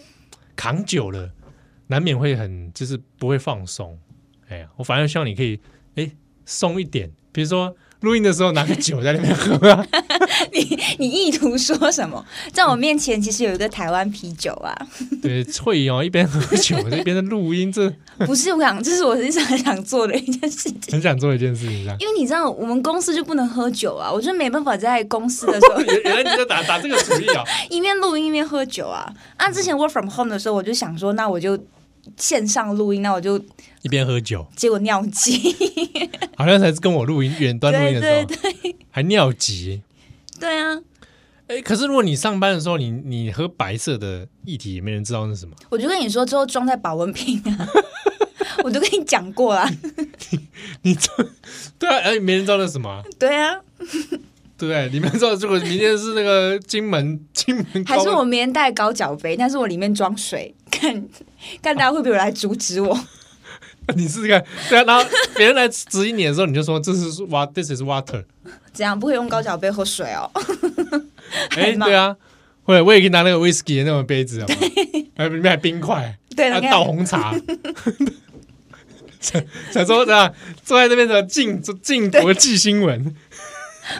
[0.54, 1.30] 扛久了，
[1.93, 3.99] 难免会很就是不会放松。
[4.49, 5.61] 哎呀，我反而希望你可以
[5.97, 6.11] 哎
[6.47, 9.86] 松一点，比如说录音的时候拿个酒在那边喝啊。
[10.53, 12.24] 你你意图说什么？
[12.53, 14.74] 在我面前其实有一个台湾啤酒啊。
[15.22, 17.88] 对，会哦，一边喝酒一边在录音，这
[18.26, 20.93] 不是我想，这是我实际上很想做的一件事情。
[20.93, 25.80] 很想做一件事情，因为你知道我们公司就不能喝酒啊，我就没办法在公司的时候。
[25.80, 27.45] 原来你在打打这个主意啊？
[27.70, 29.11] 一面录音一面喝酒啊？
[29.36, 31.59] 啊，之前 work from home 的时候，我就想说，那我就。
[32.16, 33.38] 线上录音，那我就
[33.82, 35.55] 一边喝酒，结果尿急，
[36.36, 39.82] 好像才是跟我录音远端录音的时候，对对对，还尿急。
[40.40, 40.74] 对啊，
[41.46, 45.55] 哎、欸，可是如果你上班的时候，你你喝白色的液体，也没人知道那是什么。
[45.70, 47.68] 我就跟你说，之后装在保温瓶啊，
[48.64, 49.68] 我都跟你讲过了。
[50.82, 51.16] 你装
[51.78, 53.03] 对啊，哎，没人知道那是什么。
[53.18, 53.61] 对啊。
[54.59, 61.05] 对，你们知道如果明天是那个金门金门，还是我明天带高脚杯，但是我里面装水，看
[61.62, 62.99] 看大家会不会来阻止我？
[63.97, 65.05] 你试试看，对啊，然后
[65.36, 68.24] 别人来指引你的时候，你就说这是 water，this is water，
[68.72, 70.30] 怎样不会用高脚杯喝水哦。
[71.57, 72.16] 哎，对啊，
[72.62, 74.47] 会，我也可以拿那个 whisky 的那种杯子啊，
[75.16, 77.34] 还里面还冰块，对，还倒红茶。
[79.20, 79.40] 想
[79.72, 80.32] 想说这样
[80.64, 83.14] 坐在那边的进进国际新闻。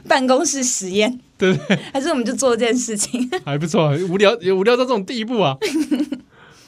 [0.07, 1.77] 办公室实验，对不对？
[1.93, 3.91] 还是我们就做这件事情，还不错。
[4.09, 5.57] 无聊也无聊到这种地步啊！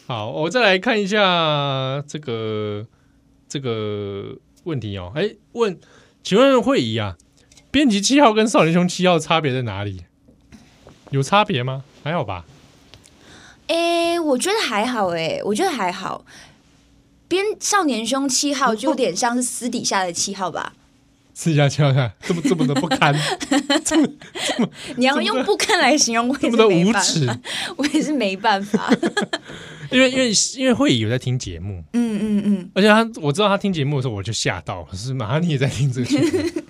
[0.06, 2.86] 好，我再来看一下这个
[3.48, 5.10] 这个问题哦。
[5.14, 5.78] 哎，问，
[6.22, 7.16] 请问会议啊，
[7.70, 10.04] 编辑七号跟少年兄七号差别在哪里？
[11.10, 11.84] 有差别吗？
[12.02, 12.44] 还好吧？
[13.68, 15.08] 哎，我觉得还好。
[15.08, 16.26] 哎，我觉得还好。
[17.26, 20.74] 编少年兄七号就有点像是私底下的七号吧。
[21.34, 23.12] 试一下，瞧看，这么这么的不堪，
[23.84, 24.08] 这么
[24.46, 27.28] 这么，你要用不堪来形容我，这么的无耻，
[27.76, 28.88] 我也是没办法。
[29.90, 36.62] 因为因为因为会议有在听节目，嗯嗯嗯，而且他我知道他听节目的时候，我就吓到，可是马上你也在听这个节目，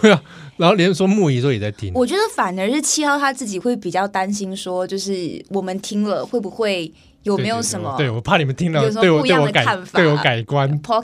[0.00, 0.22] 对啊，
[0.56, 6.92] 然后连说木仪说也在听，我觉得反而是七号他自己会比较担心，说就是我们听了会不会。
[7.22, 7.94] 有没有什么？
[7.96, 10.68] 对，我怕你们听了对我对我改对我改观。
[10.82, 11.00] 哈，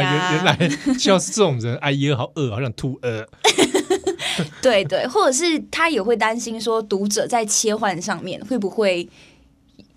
[0.00, 3.26] 原原来七号是这种人，哎呀，好饿，好想吐呃。
[4.62, 9.06] 对对，或者是他也会担心说，读者在切换上面会不会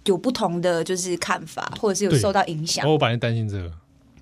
[0.04, 2.86] 有不同的就是看法，或者是有受到影响。
[2.90, 3.72] 我本来担心这个。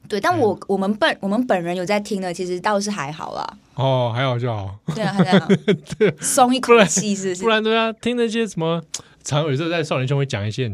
[0.07, 3.57] 对，但我我们本我们本人有在听的，其实倒是还好啦。
[3.73, 4.75] 哦，还好就好。
[4.93, 5.47] 对啊，还好。
[6.21, 7.41] 松一口气是不是？
[7.41, 8.83] 不然对啊，听那些什么，
[9.23, 10.71] 常有时候在少年兄会讲一些。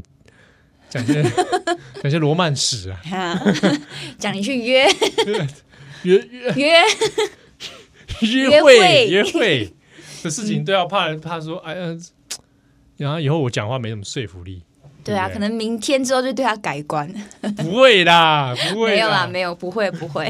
[0.89, 1.23] 讲些
[2.01, 2.99] 讲些罗曼史啊，
[4.17, 4.87] 讲你去约
[6.03, 6.15] 约
[6.55, 6.83] 约
[8.21, 9.73] 约约会约会
[10.23, 11.95] 的事情，都要怕怕说，哎呀，
[12.97, 14.63] 然后以后我讲话没什么说服力。
[15.03, 17.11] 对啊，可能明天之后就对他改观。
[17.57, 20.29] 不会啦，不会，没有啦，没有，不会，不会。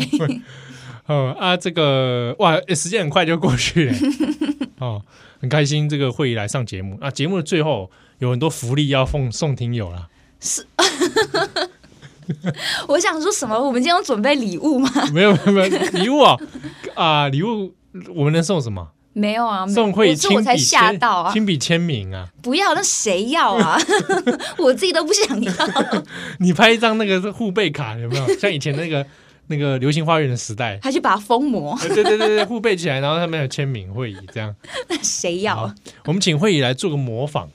[1.06, 3.96] 哦啊，这个哇，时间很快就过去了。
[4.78, 5.02] 哦，
[5.42, 7.90] 很开心这个会议来上节目啊，节目的最后。
[8.20, 10.10] 有很多福利要奉送听友啦。
[10.40, 10.66] 是，
[12.88, 13.58] 我想说什么？
[13.60, 14.90] 我们今天有准备礼物吗？
[15.14, 16.38] 没有没有没有礼物啊
[16.96, 17.28] 啊！
[17.30, 17.74] 礼物
[18.16, 18.90] 我们能送什么？
[19.14, 22.30] 没有啊，送会亲笔我才吓到啊，亲笔签名啊！
[22.42, 23.78] 不要，那谁要啊？
[24.60, 25.54] 我自己都不想要。
[26.40, 28.40] 你拍一张那个护贝卡有没有？
[28.40, 29.06] 像以前那个
[29.48, 31.78] 那个流星花园的时代，还去把它封膜？
[31.82, 34.56] 对对对对，护贝起来，然后上面有签名会议这样。
[34.88, 35.76] 那谁要啊？
[36.06, 37.50] 我们请会议来做个模仿。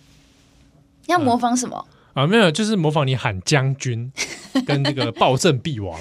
[1.07, 1.87] 要模仿什么？
[2.15, 4.11] 啊，啊，没有，就是模仿你喊将军
[4.67, 5.99] 跟那个暴政必亡，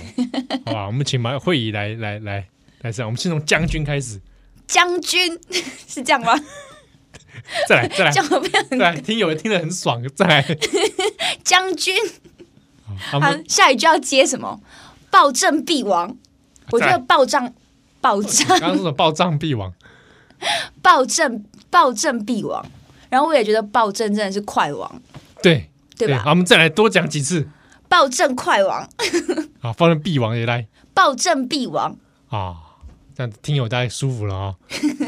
[0.66, 0.88] 好吧？
[0.88, 2.47] 我们请马会议来来来
[2.82, 4.22] 来这样，我们先从将军开始。
[4.68, 5.38] 将军
[5.88, 6.34] 是这样吗？
[7.68, 10.01] 再来再来，叫我不要再来，听有人听得很爽。
[10.16, 10.57] 再来，
[11.43, 11.95] 将军，
[13.11, 14.61] 好，下一句要接什么？
[15.09, 16.16] 暴政必亡。
[16.72, 17.53] 我觉得暴政
[17.99, 18.91] 暴政，刚刚说什么？
[18.93, 19.74] 暴政必亡，
[20.82, 22.66] 暴政暴政必亡。
[23.09, 25.01] 然后我也觉得暴政真的是快亡，
[25.41, 26.22] 对对吧？
[26.24, 27.48] 好，我们再来多讲几次。
[27.89, 28.89] 暴政快王，
[29.62, 30.68] 啊，暴政必亡也来。
[30.94, 31.98] 暴政必亡
[32.30, 32.58] 啊。
[33.16, 34.56] 这样子听友大概舒服了啊、哦。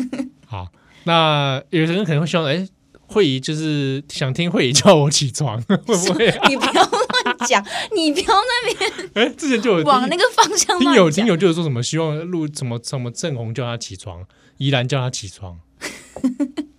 [0.45, 0.67] 好，
[1.05, 2.67] 那有人可能会希望，哎，
[3.07, 6.47] 会议就是想听会议叫我起床， 会不会、啊？
[6.47, 7.65] 你不要乱讲，
[7.95, 9.09] 你不要那边。
[9.15, 10.79] 哎，之前就有往那个方向。
[10.79, 14.23] 听友听友就是说什么希望录什么什么郑红叫他起床，
[14.57, 15.59] 宜兰叫他起床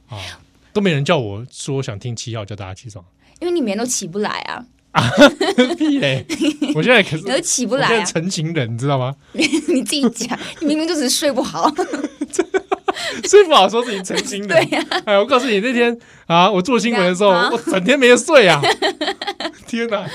[0.09, 0.17] 啊，
[0.77, 3.03] 都没人叫我说想听七号叫大家起床，
[3.41, 4.63] 因为你每天都起不来啊。
[4.93, 5.11] 啊
[5.79, 6.23] 屁嘞！
[6.75, 8.05] 我现在可是 你都起不来啊！
[8.05, 9.15] 成情人，你知道吗？
[9.33, 11.71] 你自己讲，你明明就只是睡不好，
[13.25, 14.49] 睡不好说自己成型人。
[14.49, 18.61] 对呀，哎，我告诉你，那天啊，我做新闻的时候，我整天没有睡啊！
[19.67, 20.07] 天哪！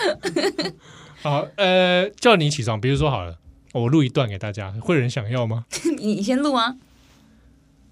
[1.23, 3.37] 好，呃，叫你起床，比如说好了，
[3.73, 5.65] 我录一段给大家，会有人想要吗？
[5.97, 6.75] 你先录啊！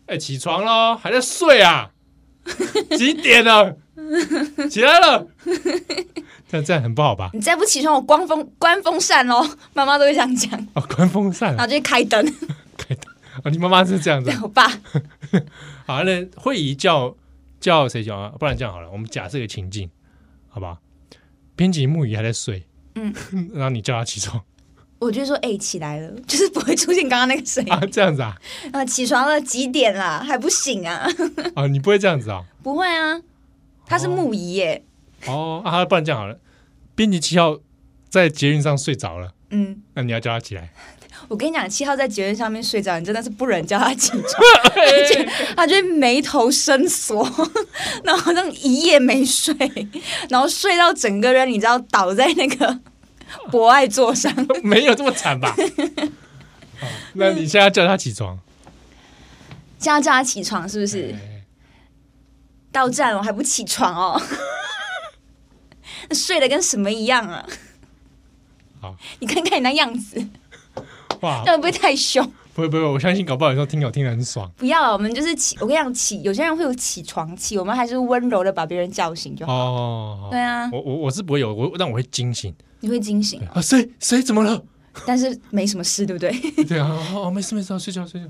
[0.05, 1.91] 哎，起床喽，还在睡啊？
[2.98, 3.76] 几点了？
[4.70, 5.28] 起来了。
[6.48, 7.30] 这样这样很不好吧？
[7.34, 9.48] 你再不起床，我关风关风扇哦。
[9.74, 12.26] 妈妈都会这样讲哦，关风扇，然后就开灯，
[12.78, 13.14] 开灯
[13.44, 13.52] 哦！
[13.52, 14.68] 你妈妈是这样子，我爸。
[15.86, 17.16] 好，那会议叫
[17.60, 18.34] 叫谁叫啊？
[18.40, 19.90] 不然这样好了，我们假设一个情境，
[20.48, 20.80] 好吧？
[21.56, 22.64] 编辑木鱼还在睡，
[22.96, 23.14] 嗯，
[23.54, 24.42] 然后你叫他起床，
[25.00, 28.36] 我就说哎、欸，起来了， 就是不会出现刚刚那个声音啊，这样子啊？
[28.74, 30.24] 啊， 起床了，几点了？
[30.24, 31.08] 还不醒啊？
[31.56, 32.43] 啊，你不会这样子啊？
[32.62, 33.22] 不会啊，
[33.86, 34.84] 他是木仪耶。
[35.26, 36.38] 哦啊，不然这样好了，
[36.95, 37.58] 编辑七号
[38.10, 40.70] 在捷运上睡着了，嗯，那你要叫他起来。
[41.28, 44.24] 我跟你讲，七号在捷运上面睡着，你真的是不忍叫他起床，
[45.56, 47.24] 他就眉头深锁，
[48.04, 49.54] 然后好像一夜没睡，
[50.30, 52.80] 然后睡到整个人你知道倒在那个
[53.51, 55.55] 博爱座上， 没有这么惨吧？
[57.13, 58.39] 那你现在叫他起床，
[59.77, 61.15] 现在叫他起床是不是？
[62.71, 64.21] 到站了还不起床哦？
[66.11, 67.45] 睡得跟什么一样啊？
[68.82, 70.15] 好，你看看你那样子，
[71.19, 72.32] 会不会太凶？
[72.60, 74.51] 不会不会，我相信搞不好有时候听友听得很爽。
[74.57, 79.53] 不要，我们就是起，我跟你讲起，有些人会有起床气，我们还是温柔的把别人叫醒就好。
[79.53, 82.53] 哦，对啊，我我我是不会有，我但我会惊醒。
[82.82, 83.62] 你会惊醒啊？
[83.62, 84.62] 谁谁怎么了？
[85.05, 86.32] 但是没什么事，对不对？
[86.66, 88.28] 对啊，哦，没事没事，睡觉睡觉。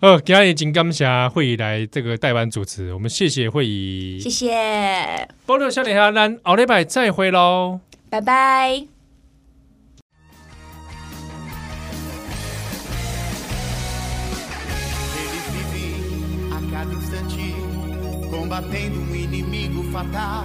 [0.00, 5.28] 哦，今天金刚侠会议来这个代班主持，我们谢谢会议，谢谢。
[5.44, 8.91] 保留小脸侠，咱奥利拜再会喽，拜拜。
[18.52, 20.44] combatendo um inimigo fatal.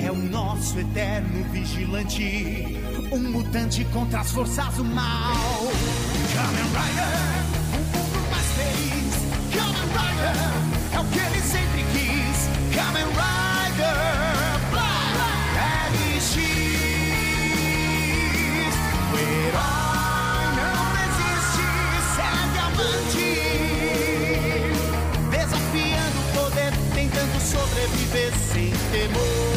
[0.00, 2.78] É o nosso eterno vigilante,
[3.10, 5.34] um mutante contra as forças do mal.
[6.32, 7.18] Kamen Rider,
[7.74, 9.14] um mundo mais feliz.
[9.52, 10.36] Kamen Rider,
[10.92, 12.76] é o que ele sempre quis.
[12.76, 13.43] Kamen Rider.
[27.54, 29.53] sobreviver sem temor.